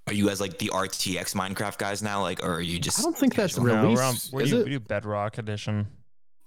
Are 0.06 0.12
you 0.12 0.26
guys 0.28 0.40
like 0.40 0.58
the 0.58 0.68
RTX 0.68 1.34
Minecraft 1.34 1.78
guys 1.78 2.02
now? 2.02 2.20
Like, 2.20 2.42
or 2.44 2.54
are 2.54 2.60
you 2.60 2.78
just? 2.78 2.98
I 2.98 3.02
don't 3.02 3.16
think 3.16 3.34
that's 3.34 3.54
casual? 3.54 3.68
no, 3.74 3.90
we're 3.90 4.02
on, 4.02 4.08
released, 4.08 4.32
we 4.32 4.42
is 4.44 4.50
do, 4.50 4.60
it? 4.60 4.64
we 4.64 4.70
do 4.72 4.80
Bedrock 4.80 5.38
Edition 5.38 5.86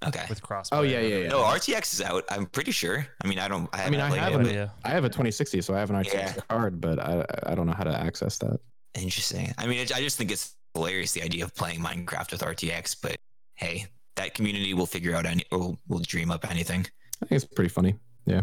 Okay. 0.05 0.25
with 0.29 0.41
cross. 0.43 0.69
Oh, 0.71 0.83
yeah, 0.83 0.99
yeah, 1.01 1.17
yeah. 1.19 1.27
No, 1.29 1.39
RTX 1.41 1.93
is 1.93 2.01
out. 2.01 2.23
I'm 2.29 2.45
pretty 2.45 2.71
sure. 2.71 3.07
I 3.23 3.27
mean, 3.27 3.39
I 3.39 3.47
don't. 3.47 3.67
I, 3.73 3.86
I 3.86 3.89
mean, 3.89 3.99
I 3.99 4.05
haven't 4.07 4.19
have 4.19 4.33
played 4.43 4.55
an- 4.55 4.63
it, 4.63 4.69
I 4.86 4.89
have 4.89 5.03
a 5.05 5.10
2060, 5.10 5.62
so 5.62 5.73
I 5.73 5.79
have 5.79 5.89
an 5.89 5.95
RTX 5.95 6.13
Yeah. 6.13 6.33
card, 6.49 6.79
but 6.79 6.99
I 6.99 7.25
I 7.43 7.55
don't 7.55 7.65
know 7.65 7.73
how 7.73 7.83
to 7.83 7.99
access 7.99 8.38
that. 8.39 8.60
interesting. 8.95 9.53
I 9.57 9.65
mean, 9.67 9.79
it, 9.79 9.95
I 9.95 9.99
just 10.01 10.17
think 10.17 10.31
it's 10.31 10.55
hilarious 10.75 11.13
the 11.13 11.23
idea 11.23 11.43
of 11.43 11.53
playing 11.55 11.79
Minecraft 11.79 12.31
with 12.31 12.41
RTX. 12.41 12.95
But 13.01 13.15
hey, 13.55 13.88
that 14.17 14.33
community 14.36 14.73
will 14.75 14.86
figure 14.86 15.15
out 15.15 15.25
any. 15.25 15.43
Will 15.51 15.79
will 15.88 15.99
dream 15.99 16.29
up 16.29 16.49
anything. 16.49 16.86
I 17.23 17.25
think 17.25 17.41
it's 17.41 17.45
pretty 17.53 17.69
funny. 17.69 17.95
Yeah. 18.25 18.41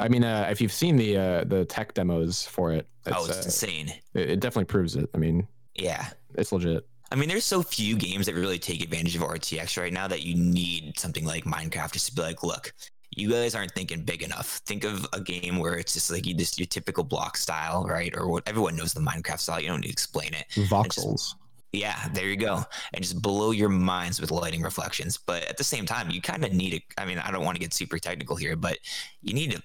I 0.00 0.08
mean, 0.08 0.22
uh, 0.22 0.48
if 0.50 0.60
you've 0.60 0.72
seen 0.72 0.96
the 0.96 1.16
uh, 1.16 1.44
the 1.44 1.64
tech 1.64 1.94
demos 1.94 2.44
for 2.44 2.72
it, 2.72 2.86
it's, 3.06 3.16
oh, 3.16 3.24
it's 3.24 3.38
uh, 3.38 3.42
insane. 3.44 3.88
it, 4.14 4.30
it 4.32 4.40
definitely 4.40 4.66
proves 4.66 4.96
it. 4.96 5.08
I 5.14 5.18
mean, 5.18 5.48
Yeah. 5.74 6.08
it's 6.34 6.52
legit. 6.52 6.86
I 7.10 7.14
mean, 7.14 7.28
there's 7.28 7.44
so 7.44 7.62
few 7.62 7.96
games 7.96 8.26
that 8.26 8.34
really 8.34 8.58
take 8.58 8.82
advantage 8.82 9.16
of 9.16 9.22
RTX 9.22 9.80
right 9.80 9.92
now 9.92 10.08
that 10.08 10.22
you 10.22 10.34
need 10.34 10.98
something 10.98 11.24
like 11.24 11.44
Minecraft 11.44 11.92
just 11.92 12.06
to 12.08 12.14
be 12.14 12.22
like, 12.22 12.42
look, 12.42 12.72
you 13.16 13.30
guys 13.30 13.54
aren't 13.54 13.72
thinking 13.72 14.02
big 14.02 14.22
enough. 14.22 14.60
Think 14.66 14.84
of 14.84 15.06
a 15.12 15.20
game 15.20 15.58
where 15.58 15.74
it's 15.74 15.94
just 15.94 16.10
like 16.10 16.26
you 16.26 16.34
just 16.34 16.58
your 16.58 16.66
typical 16.66 17.04
block 17.04 17.36
style, 17.36 17.84
right? 17.84 18.14
Or 18.16 18.28
what 18.28 18.42
everyone 18.46 18.76
knows 18.76 18.92
the 18.92 19.00
Minecraft 19.00 19.40
style. 19.40 19.60
You 19.60 19.68
don't 19.68 19.80
need 19.80 19.88
to 19.88 19.92
explain 19.92 20.34
it. 20.34 20.46
Voxels. 20.68 21.34
Yeah, 21.72 22.08
there 22.12 22.26
you 22.26 22.36
go. 22.36 22.62
And 22.94 23.02
just 23.02 23.20
blow 23.20 23.50
your 23.50 23.68
minds 23.68 24.20
with 24.20 24.30
lighting 24.30 24.62
reflections. 24.62 25.18
But 25.18 25.44
at 25.44 25.56
the 25.56 25.64
same 25.64 25.86
time, 25.86 26.10
you 26.10 26.20
kind 26.20 26.44
of 26.44 26.52
need 26.52 26.74
it. 26.74 26.82
I 26.96 27.04
mean, 27.04 27.18
I 27.18 27.30
don't 27.30 27.44
want 27.44 27.56
to 27.56 27.60
get 27.60 27.74
super 27.74 27.98
technical 27.98 28.36
here, 28.36 28.56
but 28.56 28.78
you 29.22 29.34
need 29.34 29.54
a 29.54 29.62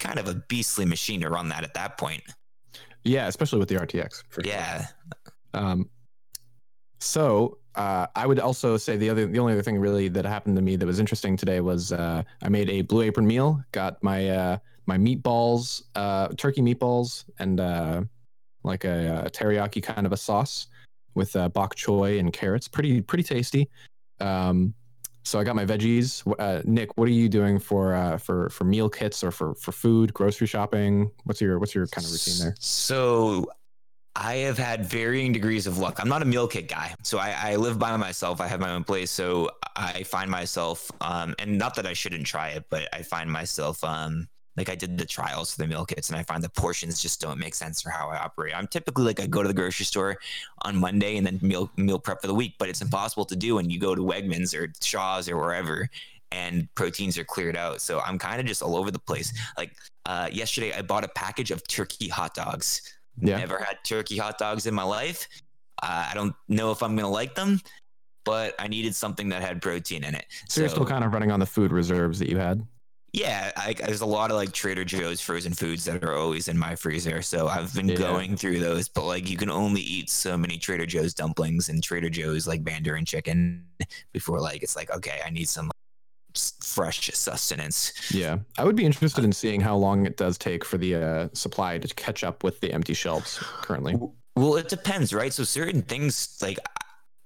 kind 0.00 0.18
of 0.18 0.28
a 0.28 0.34
beastly 0.48 0.84
machine 0.84 1.20
to 1.22 1.30
run 1.30 1.48
that 1.50 1.64
at 1.64 1.74
that 1.74 1.96
point. 1.96 2.22
Yeah, 3.04 3.28
especially 3.28 3.58
with 3.58 3.68
the 3.68 3.76
RTX. 3.76 4.24
For 4.28 4.42
sure. 4.42 4.52
Yeah. 4.52 4.86
Um, 5.54 5.88
so 6.98 7.58
uh, 7.74 8.06
I 8.16 8.26
would 8.26 8.40
also 8.40 8.76
say 8.76 8.96
the 8.96 9.10
other, 9.10 9.26
the 9.26 9.38
only 9.38 9.52
other 9.52 9.62
thing 9.62 9.78
really 9.78 10.08
that 10.08 10.24
happened 10.24 10.56
to 10.56 10.62
me 10.62 10.76
that 10.76 10.86
was 10.86 10.98
interesting 10.98 11.36
today 11.36 11.60
was 11.60 11.92
uh, 11.92 12.22
I 12.42 12.48
made 12.48 12.70
a 12.70 12.82
blue 12.82 13.02
apron 13.02 13.26
meal. 13.26 13.62
Got 13.72 14.02
my 14.02 14.30
uh, 14.30 14.58
my 14.86 14.96
meatballs, 14.96 15.82
uh, 15.94 16.28
turkey 16.36 16.62
meatballs, 16.62 17.24
and 17.38 17.60
uh, 17.60 18.02
like 18.62 18.84
a, 18.84 19.24
a 19.26 19.30
teriyaki 19.30 19.82
kind 19.82 20.06
of 20.06 20.12
a 20.12 20.16
sauce 20.16 20.68
with 21.14 21.36
uh, 21.36 21.48
bok 21.50 21.74
choy 21.74 22.18
and 22.18 22.32
carrots. 22.32 22.66
Pretty 22.66 23.02
pretty 23.02 23.24
tasty. 23.24 23.68
Um, 24.20 24.74
so 25.22 25.40
I 25.40 25.44
got 25.44 25.56
my 25.56 25.66
veggies. 25.66 26.22
Uh, 26.38 26.62
Nick, 26.64 26.96
what 26.96 27.08
are 27.08 27.12
you 27.12 27.28
doing 27.28 27.58
for 27.58 27.94
uh, 27.94 28.16
for 28.16 28.48
for 28.48 28.64
meal 28.64 28.88
kits 28.88 29.22
or 29.22 29.30
for 29.30 29.54
for 29.56 29.72
food, 29.72 30.14
grocery 30.14 30.46
shopping? 30.46 31.10
What's 31.24 31.40
your 31.40 31.58
what's 31.58 31.74
your 31.74 31.86
kind 31.88 32.06
of 32.06 32.12
routine 32.12 32.38
there? 32.38 32.54
So 32.58 33.50
I 34.18 34.36
have 34.36 34.56
had 34.56 34.86
varying 34.86 35.32
degrees 35.32 35.66
of 35.66 35.78
luck. 35.78 35.98
I'm 36.00 36.08
not 36.08 36.22
a 36.22 36.24
meal 36.24 36.48
kit 36.48 36.68
guy. 36.68 36.94
So 37.02 37.18
I, 37.18 37.34
I 37.38 37.56
live 37.56 37.78
by 37.78 37.94
myself. 37.98 38.40
I 38.40 38.46
have 38.46 38.60
my 38.60 38.70
own 38.70 38.82
place. 38.82 39.10
So 39.10 39.50
I 39.76 40.04
find 40.04 40.30
myself, 40.30 40.90
um, 41.02 41.34
and 41.38 41.58
not 41.58 41.74
that 41.74 41.86
I 41.86 41.92
shouldn't 41.92 42.26
try 42.26 42.48
it, 42.48 42.64
but 42.70 42.88
I 42.94 43.02
find 43.02 43.30
myself, 43.30 43.84
um, 43.84 44.26
like 44.56 44.70
I 44.70 44.74
did 44.74 44.96
the 44.96 45.04
trials 45.04 45.54
for 45.54 45.62
the 45.62 45.68
meal 45.68 45.84
kits 45.84 46.08
and 46.08 46.18
I 46.18 46.22
find 46.22 46.42
the 46.42 46.48
portions 46.48 47.02
just 47.02 47.20
don't 47.20 47.38
make 47.38 47.54
sense 47.54 47.82
for 47.82 47.90
how 47.90 48.08
I 48.08 48.16
operate. 48.16 48.56
I'm 48.56 48.66
typically 48.66 49.04
like 49.04 49.20
I 49.20 49.26
go 49.26 49.42
to 49.42 49.48
the 49.48 49.54
grocery 49.54 49.84
store 49.84 50.16
on 50.62 50.76
Monday 50.76 51.18
and 51.18 51.26
then 51.26 51.38
meal 51.42 51.70
meal 51.76 51.98
prep 51.98 52.22
for 52.22 52.26
the 52.26 52.34
week, 52.34 52.54
but 52.58 52.70
it's 52.70 52.80
impossible 52.80 53.26
to 53.26 53.36
do 53.36 53.56
when 53.56 53.68
you 53.68 53.78
go 53.78 53.94
to 53.94 54.00
Wegmans 54.00 54.58
or 54.58 54.72
Shaw's 54.80 55.28
or 55.28 55.36
wherever 55.36 55.90
and 56.32 56.74
proteins 56.74 57.18
are 57.18 57.24
cleared 57.24 57.56
out. 57.56 57.82
So 57.82 58.00
I'm 58.00 58.18
kind 58.18 58.40
of 58.40 58.46
just 58.46 58.62
all 58.62 58.76
over 58.76 58.90
the 58.90 58.98
place. 58.98 59.30
Like 59.58 59.76
uh, 60.06 60.30
yesterday 60.32 60.72
I 60.72 60.80
bought 60.80 61.04
a 61.04 61.08
package 61.08 61.50
of 61.50 61.66
turkey 61.68 62.08
hot 62.08 62.32
dogs. 62.32 62.94
Yeah. 63.20 63.38
Never 63.38 63.58
had 63.58 63.78
turkey 63.84 64.16
hot 64.16 64.38
dogs 64.38 64.66
in 64.66 64.74
my 64.74 64.82
life. 64.82 65.26
Uh, 65.82 66.08
I 66.10 66.14
don't 66.14 66.34
know 66.48 66.70
if 66.70 66.82
I'm 66.82 66.96
gonna 66.96 67.08
like 67.10 67.34
them, 67.34 67.60
but 68.24 68.54
I 68.58 68.68
needed 68.68 68.94
something 68.94 69.28
that 69.30 69.42
had 69.42 69.60
protein 69.62 70.04
in 70.04 70.14
it. 70.14 70.26
So, 70.48 70.60
you're 70.60 70.70
still 70.70 70.86
kind 70.86 71.04
of 71.04 71.12
running 71.12 71.30
on 71.30 71.40
the 71.40 71.46
food 71.46 71.72
reserves 71.72 72.18
that 72.18 72.28
you 72.28 72.38
had. 72.38 72.66
Yeah, 73.12 73.50
I, 73.56 73.72
there's 73.72 74.02
a 74.02 74.06
lot 74.06 74.30
of 74.30 74.36
like 74.36 74.52
Trader 74.52 74.84
Joe's 74.84 75.22
frozen 75.22 75.54
foods 75.54 75.84
that 75.86 76.04
are 76.04 76.14
always 76.14 76.48
in 76.48 76.58
my 76.58 76.74
freezer. 76.76 77.22
So 77.22 77.48
I've 77.48 77.72
been 77.72 77.88
Yeah. 77.88 77.96
going 77.96 78.36
through 78.36 78.58
those, 78.58 78.88
but 78.88 79.04
like 79.06 79.30
you 79.30 79.38
can 79.38 79.48
only 79.48 79.80
eat 79.80 80.10
so 80.10 80.36
many 80.36 80.58
Trader 80.58 80.84
Joe's 80.84 81.14
dumplings 81.14 81.70
and 81.70 81.82
Trader 81.82 82.10
Joe's 82.10 82.46
like 82.46 82.62
Mandarin 82.62 83.06
chicken 83.06 83.64
before 84.12 84.38
like 84.40 84.62
it's 84.62 84.76
like 84.76 84.90
okay, 84.90 85.20
I 85.24 85.30
need 85.30 85.48
some 85.48 85.70
fresh 86.36 87.10
sustenance. 87.12 87.92
Yeah, 88.12 88.38
I 88.58 88.64
would 88.64 88.76
be 88.76 88.84
interested 88.84 89.24
in 89.24 89.32
seeing 89.32 89.60
how 89.60 89.76
long 89.76 90.06
it 90.06 90.16
does 90.16 90.38
take 90.38 90.64
for 90.64 90.78
the 90.78 90.94
uh, 90.94 91.28
supply 91.32 91.78
to 91.78 91.94
catch 91.94 92.24
up 92.24 92.44
with 92.44 92.60
the 92.60 92.72
empty 92.72 92.94
shelves 92.94 93.38
currently. 93.38 93.96
Well, 94.34 94.56
it 94.56 94.68
depends, 94.68 95.14
right? 95.14 95.32
So 95.32 95.44
certain 95.44 95.82
things 95.82 96.38
like 96.42 96.58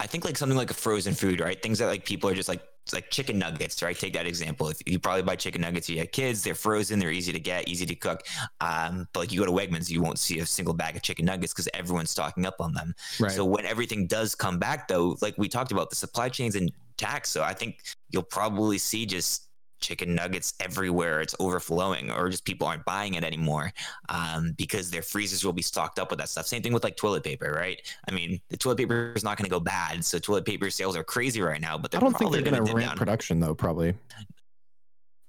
I 0.01 0.07
think 0.07 0.25
like 0.25 0.37
something 0.37 0.57
like 0.57 0.71
a 0.71 0.75
frozen 0.75 1.15
food, 1.15 1.41
right? 1.41 1.61
Things 1.61 1.79
that 1.79 1.87
like 1.87 2.05
people 2.05 2.31
are 2.31 2.35
just 2.35 2.49
like 2.49 2.63
like 2.93 3.11
chicken 3.11 3.39
nuggets, 3.39 3.83
right? 3.83 3.97
Take 3.97 4.15
that 4.15 4.27
example. 4.27 4.69
If 4.69 4.79
you 4.87 4.99
probably 4.99 5.23
buy 5.23 5.37
chicken 5.37 5.61
nuggets, 5.61 5.89
you 5.89 5.99
have 5.99 6.11
kids, 6.11 6.43
they're 6.43 6.55
frozen, 6.55 6.99
they're 6.99 7.13
easy 7.13 7.33
to 7.33 7.39
get, 7.39 7.69
easy 7.69 7.87
to 7.87 7.95
cook. 7.95 8.23
Um, 8.61 9.07
but 9.13 9.21
like 9.21 9.33
you 9.33 9.39
go 9.39 9.47
to 9.47 9.53
Wegmans, 9.53 9.91
you 9.91 10.03
won't 10.03 10.19
see 10.19 10.39
a 10.41 10.47
single 10.47 10.75
bag 10.75 10.97
of 10.97 11.03
chicken 11.03 11.27
nuggets 11.27 11.53
because 11.53 11.69
everyone's 11.75 12.11
stocking 12.11 12.47
up 12.47 12.57
on 12.61 12.73
them. 12.73 12.95
Right. 13.21 13.31
So 13.31 13.45
when 13.45 13.67
everything 13.67 14.07
does 14.07 14.35
come 14.35 14.59
back, 14.59 14.89
though, 14.89 15.17
like 15.21 15.37
we 15.37 15.49
talked 15.49 15.71
about, 15.71 15.91
the 15.91 15.97
supply 15.97 16.29
chains 16.31 16.57
intact. 17.01 17.27
So 17.27 17.43
I 17.43 17.55
think 17.55 17.81
you'll 18.11 18.23
probably 18.23 18.79
see 18.79 19.07
just 19.07 19.49
chicken 19.81 20.15
nuggets 20.15 20.55
everywhere. 20.61 21.21
It's 21.21 21.35
overflowing, 21.41 22.11
or 22.11 22.29
just 22.29 22.45
people 22.45 22.67
aren't 22.67 22.85
buying 22.85 23.15
it 23.15 23.25
anymore 23.25 23.73
um, 24.09 24.53
because 24.57 24.91
their 24.91 25.03
freezers 25.03 25.45
will 25.45 25.55
be 25.55 25.63
stocked 25.63 25.99
up 25.99 26.11
with 26.11 26.19
that 26.19 26.29
stuff. 26.29 26.47
Same 26.47 26.63
thing 26.63 26.73
with 26.73 26.85
like 26.85 26.97
toilet 26.97 27.25
paper, 27.25 27.53
right? 27.57 27.81
I 28.09 28.13
mean, 28.13 28.41
the 28.51 28.57
toilet 28.57 28.77
paper 28.77 29.13
is 29.17 29.25
not 29.25 29.39
going 29.39 29.45
to 29.45 29.51
go 29.51 29.61
bad. 29.61 30.05
So 30.05 30.19
toilet 30.19 30.45
paper 30.45 30.71
sales 30.71 30.97
are 30.97 31.05
crazy 31.05 31.41
right 31.41 31.61
now, 31.61 31.79
but 31.79 31.95
I 31.95 31.99
don't 31.99 32.11
think 32.11 32.19
probably 32.19 32.43
they're 32.43 32.53
going 32.53 32.67
to 32.67 32.75
ramp 32.75 32.91
down. 32.91 32.99
production 32.99 33.41
though. 33.41 33.55
Probably. 33.55 33.95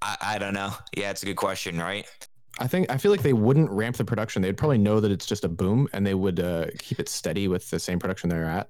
I, 0.01 0.17
I 0.21 0.37
don't 0.37 0.53
know. 0.53 0.73
Yeah, 0.97 1.11
it's 1.11 1.23
a 1.23 1.27
good 1.27 1.37
question, 1.37 1.77
right? 1.77 2.05
I 2.59 2.67
think 2.67 2.91
I 2.91 2.97
feel 2.97 3.11
like 3.11 3.21
they 3.21 3.33
wouldn't 3.33 3.69
ramp 3.69 3.95
the 3.95 4.03
production. 4.03 4.41
They'd 4.41 4.57
probably 4.57 4.77
know 4.77 4.99
that 4.99 5.11
it's 5.11 5.25
just 5.25 5.45
a 5.45 5.49
boom, 5.49 5.87
and 5.93 6.05
they 6.05 6.13
would 6.13 6.41
uh, 6.41 6.65
keep 6.79 6.99
it 6.99 7.07
steady 7.07 7.47
with 7.47 7.69
the 7.69 7.79
same 7.79 7.97
production 7.97 8.29
they're 8.29 8.43
at. 8.43 8.69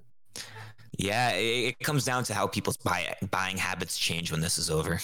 Yeah, 0.97 1.31
it, 1.31 1.69
it 1.69 1.79
comes 1.79 2.03
down 2.05 2.23
to 2.25 2.33
how 2.33 2.47
people's 2.47 2.77
buy, 2.77 3.15
buying 3.31 3.57
habits 3.57 3.97
change 3.97 4.31
when 4.31 4.41
this 4.41 4.57
is 4.57 4.69
over. 4.69 4.99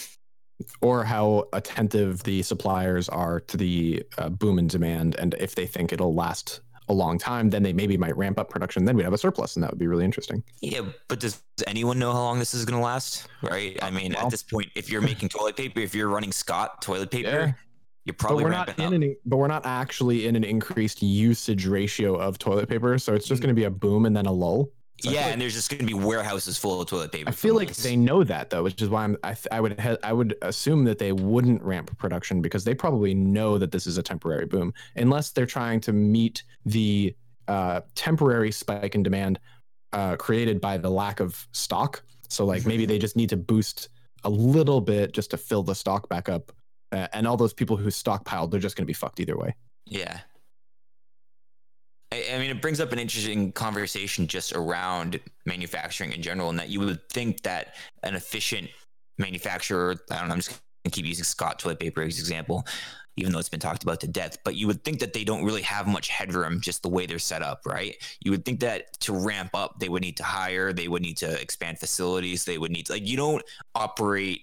or 0.81 1.03
how 1.03 1.45
attentive 1.53 2.23
the 2.23 2.41
suppliers 2.41 3.07
are 3.09 3.39
to 3.41 3.57
the 3.57 4.03
uh, 4.17 4.27
boom 4.29 4.57
in 4.59 4.67
demand 4.67 5.15
and 5.19 5.35
if 5.39 5.53
they 5.55 5.67
think 5.67 5.93
it'll 5.93 6.15
last 6.15 6.61
a 6.89 6.93
long 6.93 7.17
time 7.19 7.49
then 7.49 7.61
they 7.61 7.71
maybe 7.73 7.95
might 7.97 8.15
ramp 8.17 8.39
up 8.39 8.49
production 8.49 8.83
then 8.85 8.95
we'd 8.95 9.03
have 9.03 9.13
a 9.13 9.17
surplus 9.19 9.55
and 9.55 9.61
that 9.63 9.69
would 9.69 9.77
be 9.77 9.85
really 9.87 10.03
interesting 10.05 10.41
Yeah, 10.61 10.81
but 11.09 11.19
does 11.19 11.43
anyone 11.67 11.99
know 11.99 12.11
how 12.11 12.21
long 12.21 12.39
this 12.39 12.53
is 12.55 12.65
going 12.65 12.79
to 12.79 12.83
last? 12.83 13.27
Right? 13.43 13.77
I 13.83 13.91
mean, 13.91 14.13
Well- 14.13 14.25
at 14.25 14.31
this 14.31 14.41
point, 14.43 14.69
if 14.75 14.89
you're 14.89 15.01
making 15.01 15.29
toilet 15.29 15.55
paper, 15.57 15.79
if 15.81 15.93
you're 15.93 16.07
running 16.09 16.31
Scott 16.31 16.81
toilet 16.81 17.11
paper, 17.11 17.29
Yeah. 17.29 17.51
you're 18.05 18.13
but 18.13 18.17
probably 18.17 18.43
we're 18.45 18.49
not 18.51 18.69
in 18.79 18.85
up. 18.85 18.93
an 18.93 19.15
but 19.25 19.37
we're 19.37 19.47
not 19.49 19.65
actually 19.65 20.25
in 20.27 20.35
an 20.35 20.43
increased 20.43 21.03
usage 21.03 21.67
ratio 21.67 22.15
of 22.15 22.39
toilet 22.39 22.67
paper 22.67 22.97
so 22.97 23.13
it's 23.13 23.27
just 23.27 23.41
going 23.43 23.53
to 23.53 23.59
be 23.59 23.65
a 23.65 23.69
boom 23.71 24.05
and 24.07 24.15
then 24.17 24.25
a 24.25 24.31
lull 24.31 24.69
So 25.01 25.11
yeah, 25.11 25.23
like- 25.25 25.33
and 25.33 25.41
there's 25.41 25.53
just 25.53 25.69
going 25.69 25.79
to 25.79 25.85
be 25.85 25.93
warehouses 25.93 26.57
full 26.57 26.81
of 26.81 26.87
toilet 26.87 27.11
paper. 27.11 27.29
I 27.29 27.31
feel 27.31 27.55
like 27.55 27.67
months. 27.67 27.83
they 27.83 27.95
know 27.95 28.23
that 28.23 28.49
though, 28.49 28.63
which 28.63 28.81
is 28.81 28.89
why 28.89 29.03
I'm. 29.03 29.15
I, 29.23 29.33
th- 29.33 29.47
I 29.51 29.61
would. 29.61 29.79
Ha- 29.79 29.97
I 30.03 30.13
would 30.13 30.35
assume 30.41 30.83
that 30.85 30.97
they 30.97 31.11
wouldn't 31.11 31.61
ramp 31.61 31.95
production 31.97 32.41
because 32.41 32.63
they 32.63 32.73
probably 32.73 33.13
know 33.13 33.57
that 33.57 33.71
this 33.71 33.85
is 33.85 33.97
a 33.97 34.03
temporary 34.03 34.45
boom, 34.45 34.73
unless 34.95 35.31
they're 35.31 35.45
trying 35.45 35.79
to 35.81 35.93
meet 35.93 36.43
the 36.65 37.15
uh, 37.47 37.81
temporary 37.95 38.51
spike 38.51 38.95
in 38.95 39.03
demand 39.03 39.39
uh, 39.93 40.15
created 40.15 40.59
by 40.59 40.77
the 40.77 40.89
lack 40.89 41.19
of 41.19 41.47
stock. 41.51 42.01
So 42.29 42.43
like 42.45 42.65
maybe 42.65 42.85
they 42.85 42.99
just 42.99 43.15
need 43.15 43.29
to 43.29 43.37
boost 43.37 43.89
a 44.23 44.29
little 44.29 44.81
bit 44.81 45.13
just 45.13 45.29
to 45.31 45.37
fill 45.37 45.63
the 45.63 45.75
stock 45.75 46.09
back 46.09 46.27
up, 46.27 46.51
uh, 46.91 47.07
and 47.13 47.27
all 47.27 47.37
those 47.37 47.53
people 47.53 47.77
who 47.77 47.89
stockpiled, 47.89 48.51
they're 48.51 48.59
just 48.59 48.75
going 48.75 48.83
to 48.83 48.87
be 48.87 48.93
fucked 48.93 49.19
either 49.19 49.37
way. 49.37 49.55
Yeah. 49.85 50.19
I, 52.11 52.25
I 52.33 52.37
mean, 52.39 52.49
it 52.49 52.61
brings 52.61 52.79
up 52.79 52.91
an 52.91 52.99
interesting 52.99 53.51
conversation 53.51 54.27
just 54.27 54.53
around 54.53 55.19
manufacturing 55.45 56.13
in 56.13 56.21
general, 56.21 56.49
and 56.49 56.59
that 56.59 56.69
you 56.69 56.79
would 56.79 56.99
think 57.09 57.43
that 57.43 57.75
an 58.03 58.15
efficient 58.15 58.69
manufacturer, 59.17 59.95
I 60.11 60.19
don't 60.19 60.27
know, 60.27 60.33
I'm 60.33 60.39
just 60.39 60.49
going 60.49 60.59
to 60.85 60.91
keep 60.91 61.05
using 61.05 61.23
Scott 61.23 61.59
toilet 61.59 61.79
paper 61.79 62.01
as 62.01 62.19
example, 62.19 62.65
even 63.17 63.33
though 63.33 63.39
it's 63.39 63.49
been 63.49 63.59
talked 63.59 63.83
about 63.83 63.99
to 64.01 64.07
death, 64.07 64.37
but 64.45 64.55
you 64.55 64.67
would 64.67 64.83
think 64.83 64.99
that 64.99 65.11
they 65.11 65.23
don't 65.23 65.43
really 65.43 65.63
have 65.63 65.87
much 65.87 66.07
headroom 66.07 66.61
just 66.61 66.83
the 66.83 66.89
way 66.89 67.07
they're 67.07 67.17
set 67.17 67.41
up, 67.41 67.61
right? 67.65 67.95
You 68.23 68.31
would 68.31 68.45
think 68.45 68.59
that 68.59 68.99
to 69.01 69.13
ramp 69.13 69.49
up, 69.55 69.79
they 69.79 69.89
would 69.89 70.03
need 70.03 70.17
to 70.17 70.23
hire, 70.23 70.71
they 70.71 70.87
would 70.87 71.01
need 71.01 71.17
to 71.17 71.41
expand 71.41 71.79
facilities, 71.79 72.45
they 72.45 72.59
would 72.59 72.71
need 72.71 72.85
to, 72.85 72.93
like, 72.93 73.07
you 73.07 73.17
don't 73.17 73.43
operate 73.73 74.41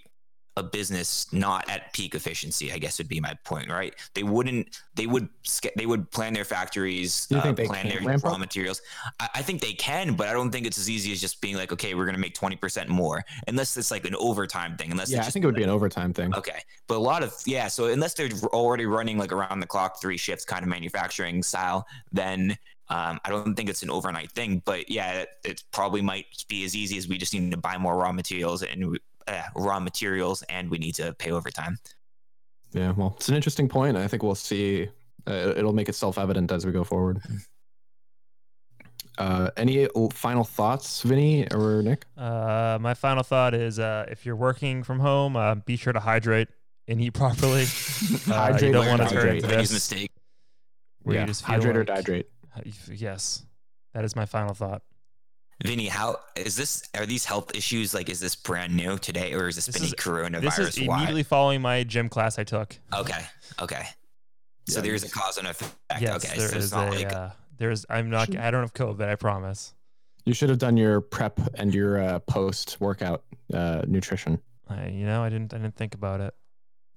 a 0.57 0.63
business 0.63 1.33
not 1.33 1.69
at 1.69 1.93
peak 1.93 2.15
efficiency 2.15 2.73
i 2.73 2.79
guess 2.79 2.99
would 2.99 3.09
be 3.09 3.21
my 3.21 3.35
point 3.45 3.71
right 3.71 3.95
they 4.15 4.23
wouldn't 4.23 4.81
they 4.95 5.07
would 5.07 5.29
they 5.77 5.87
would 5.87 6.11
plan 6.11 6.33
their 6.33 6.45
factories 6.45 7.29
uh, 7.33 7.53
plan 7.53 7.89
their 7.89 8.19
raw 8.19 8.39
materials 8.39 8.81
I, 9.21 9.29
I 9.37 9.43
think 9.43 9.61
they 9.61 9.73
can 9.73 10.15
but 10.15 10.29
i 10.29 10.33
don't 10.33 10.51
think 10.51 10.67
it's 10.67 10.79
as 10.79 10.89
easy 10.89 11.13
as 11.13 11.21
just 11.21 11.41
being 11.41 11.57
like 11.57 11.73
okay 11.73 11.95
we're 11.95 12.05
going 12.05 12.15
to 12.15 12.21
make 12.21 12.35
20% 12.35 12.89
more 12.89 13.25
unless 13.49 13.77
it's 13.77 13.91
like 13.91 14.05
an 14.05 14.15
overtime 14.17 14.77
thing 14.77 14.91
unless 14.91 15.11
Yeah, 15.11 15.21
I 15.27 15.31
think 15.31 15.45
it 15.45 15.47
would 15.47 15.55
be 15.55 15.63
an 15.63 15.71
overtime 15.71 16.13
thing. 16.13 16.35
Okay. 16.35 16.61
But 16.87 16.97
a 16.97 16.99
lot 16.99 17.23
of, 17.23 17.35
yeah. 17.47 17.69
So 17.69 17.87
unless 17.87 18.15
they're 18.15 18.31
already 18.53 18.87
running 18.87 19.19
like 19.19 19.33
around 19.33 19.61
the 19.61 19.67
clock, 19.67 20.01
three 20.01 20.17
shifts 20.17 20.45
kind 20.45 20.63
of 20.63 20.69
manufacturing 20.69 21.43
style, 21.43 21.87
then 22.13 22.57
um, 22.89 23.19
I 23.25 23.31
don't 23.31 23.55
think 23.55 23.71
it's 23.71 23.83
an 23.83 23.91
overnight 23.91 24.33
thing. 24.33 24.63
But 24.65 24.91
yeah, 24.91 25.21
it, 25.21 25.29
it 25.45 25.63
probably 25.73 26.03
might 26.03 26.27
be 26.49 26.65
as 26.65 26.75
easy 26.75 26.99
as 26.99 27.09
we 27.09 27.19
just 27.19 27.35
need 27.35 27.51
to 27.51 27.57
buy 27.57 27.79
more 27.79 27.97
raw 27.97 28.13
materials 28.13 28.63
and 28.63 28.99
uh, 29.27 29.43
raw 29.57 29.81
materials 29.81 30.43
and 30.49 30.71
we 30.71 30.79
need 30.79 30.95
to 30.97 31.13
pay 31.15 31.31
overtime. 31.31 31.79
Yeah, 32.73 32.93
well, 32.93 33.15
it's 33.17 33.29
an 33.29 33.37
interesting 33.37 33.69
point. 33.69 33.97
I 33.97 34.09
think 34.09 34.23
we'll 34.23 34.35
see. 34.35 34.89
Uh, 35.27 35.55
it'll 35.57 35.73
make 35.73 35.89
itself 35.89 36.19
evident 36.19 36.51
as 36.53 36.67
we 36.67 36.73
go 36.73 36.85
forward. 36.85 37.21
Uh, 39.17 39.49
any 39.57 39.87
final 40.13 40.43
thoughts, 40.43 41.03
Vinny 41.03 41.47
or 41.53 41.83
Nick? 41.83 42.05
Uh, 42.17 42.79
my 42.81 42.95
final 42.95 43.23
thought 43.23 43.55
is 43.55 43.79
uh, 43.79 44.07
if 44.11 44.27
you're 44.27 44.35
working 44.35 44.83
from 44.83 44.99
home, 44.99 45.37
uh, 45.37 45.55
be 45.55 45.77
sure 45.77 45.93
to 45.93 46.01
hydrate 46.01 46.49
and 46.89 47.01
eat 47.01 47.13
properly. 47.15 47.67
Uh, 48.31 48.59
you 48.61 48.73
don't 48.73 48.87
want 48.89 49.01
to 49.03 49.09
turn 49.09 49.17
hydrate. 49.19 49.37
into 49.37 49.49
Vinny's 49.49 49.71
this. 49.71 49.91
mistake. 49.91 50.11
Where 51.03 51.15
yeah, 51.17 51.21
you 51.23 51.27
just 51.29 51.43
feel 51.47 51.55
hydrate 51.55 51.77
or 51.77 51.85
like- 51.85 52.05
dihydrate. 52.05 52.25
Yes, 52.93 53.45
that 53.95 54.05
is 54.05 54.15
my 54.17 54.27
final 54.27 54.53
thought. 54.55 54.83
Vinny, 55.63 55.87
how 55.87 56.17
is 56.37 56.57
this? 56.57 56.89
Are 56.97 57.07
these 57.07 57.25
health 57.25 57.55
issues 57.55 57.95
like, 57.95 58.09
is 58.09 58.21
this 58.21 58.35
brand 58.35 58.75
new 58.75 58.99
today 58.99 59.35
or 59.35 59.49
is 59.49 59.57
this, 59.57 59.67
This 59.67 59.77
been 59.77 59.85
is- 59.85 59.93
a 59.93 59.97
coronavirus? 59.97 60.57
This 60.57 60.79
is 60.79 60.87
Why? 60.89 60.97
immediately 60.97 61.23
following 61.23 61.63
my 61.63 61.85
gym 61.85 62.09
class 62.09 62.39
I 62.39 62.45
took. 62.45 62.77
Okay. 62.93 63.21
Okay. 63.63 63.85
So 64.69 64.79
Yeah, 64.79 64.83
there's 64.83 65.05
a 65.05 65.11
cause 65.11 65.37
and 65.39 65.47
effect. 65.47 65.75
Yes, 66.01 66.25
okay. 66.25 66.39
there 66.39 66.49
so 66.49 66.57
is 66.57 66.73
not 66.73 66.89
a. 66.89 66.91
like, 66.97 67.13
uh, 67.13 67.31
there's. 67.59 67.85
I'm 67.91 68.11
not. 68.11 68.35
I 68.37 68.51
don't 68.51 68.63
have 68.63 68.75
COVID. 68.75 69.07
I 69.09 69.15
promise. 69.15 69.75
You 70.25 70.33
should 70.33 70.49
have 70.49 70.59
done 70.59 70.77
your 70.79 71.01
prep 71.03 71.39
and 71.55 71.73
your 71.75 72.03
uh, 72.03 72.19
post 72.21 72.79
workout 72.81 73.23
uh, 73.53 73.83
nutrition. 73.87 74.41
I, 74.69 74.87
you 74.89 75.05
know, 75.05 75.23
I 75.23 75.29
didn't. 75.29 75.53
I 75.53 75.59
didn't 75.59 75.77
think 75.77 75.95
about 75.95 76.21
it. 76.21 76.35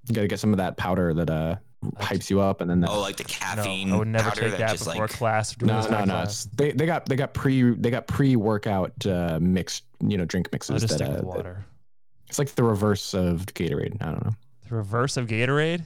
You 0.07 0.15
got 0.15 0.21
to 0.21 0.27
get 0.29 0.39
some 0.39 0.53
of 0.53 0.57
that 0.57 0.77
powder 0.77 1.13
that 1.13 1.29
uh, 1.29 1.55
hypes 1.93 2.29
you 2.29 2.39
up, 2.41 2.61
and 2.61 2.69
then 2.69 2.81
that, 2.81 2.89
oh, 2.89 2.99
like 2.99 3.17
the 3.17 3.23
caffeine 3.23 3.89
no, 3.89 3.95
I 3.95 3.99
would 3.99 4.07
never 4.07 4.29
take 4.31 4.51
that 4.51 4.59
that 4.59 4.79
before 4.79 4.93
like, 4.95 5.09
class. 5.11 5.55
no, 5.61 5.81
no, 5.81 5.89
no. 5.99 6.03
class. 6.05 6.45
They 6.55 6.71
they 6.71 6.85
got 6.85 7.05
they 7.07 7.15
got 7.15 7.33
pre 7.33 7.73
they 7.75 7.89
got 7.89 8.07
pre 8.07 8.35
workout 8.35 8.93
uh, 9.05 9.39
mixed 9.41 9.83
you 10.05 10.17
know 10.17 10.25
drink 10.25 10.47
I'll 10.47 10.55
mixes 10.55 10.81
just 10.81 10.97
that, 10.97 11.05
stick 11.05 11.07
uh, 11.07 11.11
with 11.11 11.19
that- 11.21 11.25
water. 11.25 11.65
it's 12.27 12.39
like 12.39 12.53
the 12.55 12.63
reverse 12.63 13.13
of 13.13 13.45
Gatorade. 13.47 13.97
I 14.01 14.05
don't 14.11 14.23
know. 14.25 14.31
The 14.69 14.75
reverse 14.75 15.17
of 15.17 15.27
Gatorade. 15.27 15.85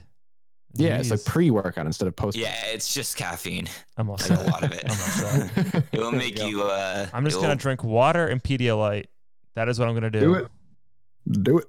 Yeah, 0.74 0.98
it's 0.98 1.12
like 1.12 1.26
pre 1.26 1.52
workout 1.52 1.86
instead 1.86 2.08
of 2.08 2.16
post. 2.16 2.38
Yeah, 2.38 2.56
it's 2.68 2.94
just 2.94 3.18
caffeine. 3.18 3.68
I'm 3.98 4.10
all 4.10 4.16
Like 4.16 4.22
set. 4.28 4.40
a 4.48 4.50
lot 4.50 4.64
of 4.64 4.72
it. 4.72 4.84
I'm 4.86 4.92
all 4.92 4.96
set. 5.72 5.84
It 5.92 6.00
will 6.00 6.14
make 6.14 6.42
you. 6.42 6.64
Uh, 6.64 7.08
I'm 7.14 7.26
just 7.26 7.36
it'll- 7.36 7.44
gonna 7.44 7.56
drink 7.58 7.84
water 7.84 8.28
and 8.28 8.42
Pedialyte. 8.42 9.06
That 9.56 9.68
is 9.68 9.78
what 9.80 9.90
I'm 9.90 9.94
gonna 9.94 10.10
do. 10.10 10.20
Do 10.22 10.34
it. 10.36 10.48
Do 11.44 11.58
it. 11.58 11.66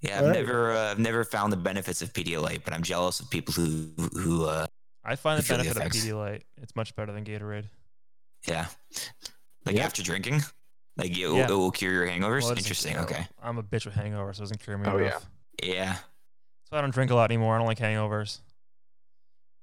Yeah, 0.00 0.18
I've 0.18 0.22
Alright. 0.24 0.36
never, 0.36 0.72
uh, 0.72 0.90
I've 0.92 0.98
never 0.98 1.24
found 1.24 1.52
the 1.52 1.56
benefits 1.56 2.02
of 2.02 2.12
Pedialyte, 2.12 2.62
but 2.64 2.72
I'm 2.72 2.82
jealous 2.82 3.18
of 3.20 3.28
people 3.30 3.52
who, 3.54 3.88
who, 4.14 4.44
uh, 4.44 4.66
I 5.04 5.16
find 5.16 5.38
the 5.38 5.42
feel 5.42 5.56
the 5.56 5.64
benefit 5.64 5.80
of 5.80 5.86
effects. 5.88 6.04
Pedialyte. 6.06 6.42
It's 6.62 6.76
much 6.76 6.94
better 6.94 7.12
than 7.12 7.24
Gatorade. 7.24 7.64
yeah, 8.46 8.66
like 9.66 9.74
Yeah. 9.76 9.84
after 9.84 10.02
drinking, 10.02 10.42
like 10.96 11.16
it, 11.16 11.26
will 11.26 11.36
Yeah. 11.36 11.46
it 11.46 11.50
will 11.50 11.70
cure 11.72 11.92
your 11.92 12.06
hangovers. 12.06 12.42
Well, 12.42 12.52
Interesting. 12.56 12.94
you 12.94 13.00
Okay. 13.00 13.26
I'm 13.42 13.58
a 13.58 13.62
bitch 13.62 13.86
with 13.86 13.94
hangovers, 13.94 14.36
so 14.36 14.40
it 14.42 14.44
doesn't 14.44 14.60
cure 14.60 14.78
me. 14.78 14.88
Oh, 14.88 14.98
yeah. 14.98 15.06
enough. 15.06 15.26
Yeah. 15.62 15.92
That's 15.94 16.70
why 16.70 16.78
I 16.78 16.80
don't 16.82 16.90
drink 16.94 17.10
a 17.10 17.14
lot 17.14 17.30
anymore. 17.30 17.54
I 17.56 17.58
don't 17.58 17.66
like 17.66 17.78
hangovers. 17.78 18.38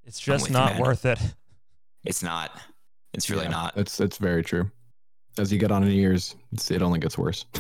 It's 0.04 0.20
just 0.20 0.44
with 0.44 0.52
you, 0.52 0.58
not 0.58 0.78
worth 0.80 1.06
it. 1.06 1.20
It's 2.04 2.22
not. 2.22 2.52
It's 3.14 3.30
really 3.30 3.46
Yeah, 3.46 3.52
not. 3.52 3.78
It's 3.78 4.00
it's 4.00 4.18
very 4.18 4.44
true. 4.44 4.70
As 5.38 5.52
you 5.52 5.60
get 5.60 5.72
on 5.72 5.84
in 5.84 5.92
years, 5.92 6.36
it's, 6.54 6.72
it 6.72 6.82
only 6.82 7.00
gets 7.00 7.18
worse. 7.18 7.46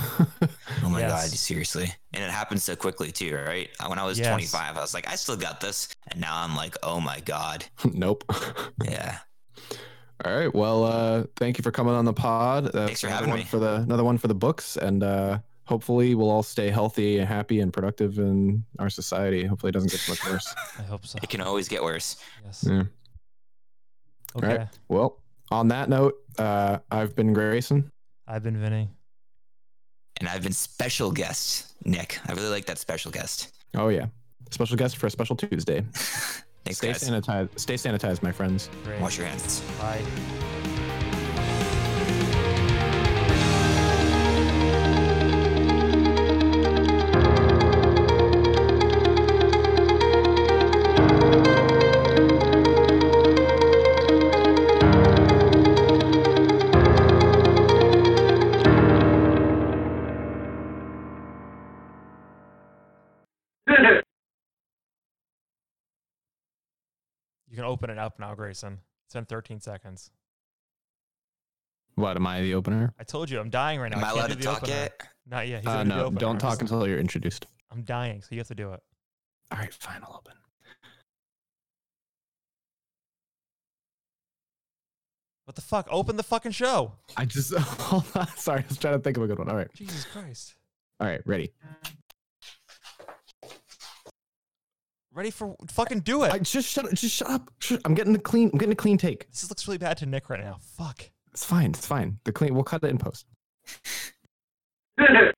Oh 0.83 0.89
my 0.89 1.01
god, 1.01 1.27
seriously. 1.29 1.91
And 2.13 2.23
it 2.23 2.29
happens 2.29 2.63
so 2.63 2.75
quickly 2.75 3.11
too, 3.11 3.35
right? 3.35 3.69
Uh, 3.79 3.87
When 3.87 3.97
I 3.97 4.05
was 4.05 4.19
Yes. 4.19 4.27
25, 4.29 4.77
I 4.77 4.81
was 4.81 4.93
like, 4.93 5.07
I 5.09 5.15
still 5.15 5.35
got 5.37 5.59
this, 5.59 5.87
and 6.09 6.19
now 6.21 6.37
I'm 6.37 6.55
like, 6.55 6.75
oh 6.83 6.99
my 6.99 7.19
god. 7.21 7.65
nope. 7.93 8.23
Yeah. 8.83 9.17
All 10.23 10.33
right. 10.35 10.53
Well, 10.53 10.83
uh, 10.85 11.23
thank 11.37 11.57
you 11.57 11.63
for 11.63 11.71
coming 11.71 11.93
on 11.93 12.05
the 12.05 12.13
pod. 12.13 12.67
Uh, 12.75 12.85
Thanks 12.85 13.01
for 13.01 13.07
having 13.09 13.29
one 13.29 13.39
me. 13.39 13.45
For 13.45 13.57
the 13.59 13.75
another 13.75 14.03
one 14.03 14.17
for 14.17 14.27
the 14.27 14.35
books, 14.35 14.77
and 14.77 15.03
uh, 15.03 15.39
hopefully 15.65 16.15
we'll 16.15 16.29
all 16.29 16.43
stay 16.43 16.69
healthy 16.69 17.17
and 17.19 17.27
happy 17.27 17.59
and 17.59 17.73
productive 17.73 18.17
in 18.19 18.63
our 18.79 18.89
society. 18.89 19.43
Hopefully 19.43 19.69
it 19.69 19.73
doesn't 19.73 19.91
get 19.91 20.05
much 20.07 20.23
worse. 20.25 20.53
I 20.79 20.83
hope 20.83 21.05
so. 21.05 21.17
It 21.21 21.29
can 21.29 21.41
always 21.41 21.67
get 21.67 21.83
worse. 21.83 22.15
Yes. 22.45 22.63
Yeah. 22.67 22.83
Okay. 24.37 24.57
right. 24.57 24.67
Well, 24.87 25.19
on 25.51 25.67
that 25.69 25.89
note, 25.89 26.15
uh, 26.37 26.79
I've 26.91 27.15
been 27.15 27.33
Grayson. 27.33 27.89
I've 28.27 28.43
been 28.43 28.57
Vinny. 28.59 28.89
And 30.19 30.29
I've 30.29 30.43
been 30.43 30.53
special 30.53 31.11
guest, 31.11 31.73
Nick. 31.83 32.19
I 32.27 32.33
really 32.33 32.49
like 32.49 32.65
that 32.65 32.77
special 32.77 33.11
guest. 33.11 33.53
Oh 33.75 33.89
yeah, 33.89 34.05
special 34.49 34.77
guest 34.77 34.97
for 34.97 35.07
a 35.07 35.09
special 35.09 35.35
Tuesday. 35.35 35.81
Thanks, 36.63 36.77
stay 36.77 36.87
guys. 36.93 37.03
sanitized. 37.03 37.59
Stay 37.59 37.75
sanitized, 37.75 38.23
my 38.23 38.31
friends. 38.31 38.69
Great. 38.83 39.01
Wash 39.01 39.17
your 39.17 39.27
hands. 39.27 39.61
Bye. 39.79 40.01
You 67.55 67.61
can 67.61 67.69
open 67.71 67.89
it 67.89 67.97
up 67.97 68.19
now, 68.19 68.35
Grayson. 68.35 68.79
It's 69.05 69.13
been 69.13 69.23
13 69.23 69.61
seconds. 69.61 70.11
What 71.93 72.17
am 72.17 72.27
I 72.27 72.41
the 72.41 72.53
opener? 72.53 72.93
I 72.99 73.05
told 73.05 73.29
you 73.29 73.39
I'm 73.39 73.49
dying 73.49 73.79
right 73.79 73.89
now. 73.89 73.97
Am 73.99 74.03
I 74.03 74.07
can't 74.07 74.17
allowed 74.17 74.31
to 74.31 74.35
talk 74.43 74.63
opener. 74.63 74.73
yet? 74.75 75.01
Not 75.25 75.47
yet. 75.47 75.59
He's 75.61 75.67
Uh, 75.69 75.73
gonna 75.85 75.95
the 75.95 76.09
no, 76.09 76.11
don't 76.11 76.37
talk 76.37 76.59
until 76.59 76.85
you're 76.85 76.99
introduced. 76.99 77.45
I'm 77.71 77.83
dying, 77.83 78.21
so 78.21 78.27
you 78.31 78.39
have 78.39 78.49
to 78.49 78.55
do 78.55 78.73
it. 78.73 78.81
All 79.53 79.57
right, 79.59 79.73
fine, 79.73 80.01
I'll 80.03 80.15
open. 80.17 80.33
What 85.45 85.55
the 85.55 85.61
fuck? 85.61 85.87
Open 85.89 86.17
the 86.17 86.23
fucking 86.23 86.51
show. 86.51 86.91
I 87.15 87.23
just 87.23 87.53
hold 87.57 88.03
on. 88.15 88.27
Sorry, 88.35 88.63
I 88.63 88.65
was 88.67 88.77
trying 88.77 88.95
to 88.95 88.99
think 88.99 89.15
of 89.15 89.23
a 89.23 89.27
good 89.27 89.37
one. 89.39 89.47
All 89.47 89.55
right, 89.55 89.71
Jesus 89.73 90.03
Christ. 90.03 90.55
all 90.99 91.07
right, 91.07 91.21
ready. 91.25 91.53
Ready 95.15 95.31
for 95.31 95.55
fucking 95.69 96.01
do 96.01 96.23
it. 96.23 96.33
I 96.33 96.39
just 96.39 96.67
shut. 96.69 96.93
Just 96.93 97.15
shut 97.15 97.29
up. 97.29 97.49
Shut- 97.59 97.79
I'm 97.85 97.93
getting 97.93 98.11
the 98.11 98.19
clean. 98.19 98.49
I'm 98.51 98.59
getting 98.59 98.73
a 98.73 98.75
clean 98.75 98.97
take. 98.97 99.31
this 99.31 99.49
looks 99.49 99.65
really 99.65 99.77
bad 99.77 99.95
to 99.99 100.05
Nick 100.05 100.29
right 100.29 100.41
now. 100.41 100.57
Fuck. 100.77 101.09
It's 101.31 101.45
fine. 101.45 101.69
It's 101.69 101.87
fine. 101.87 102.19
The 102.25 102.33
clean. 102.33 102.53
We'll 102.53 102.65
cut 102.65 102.83
it 102.83 102.89
in 102.89 102.97
post. 102.97 103.25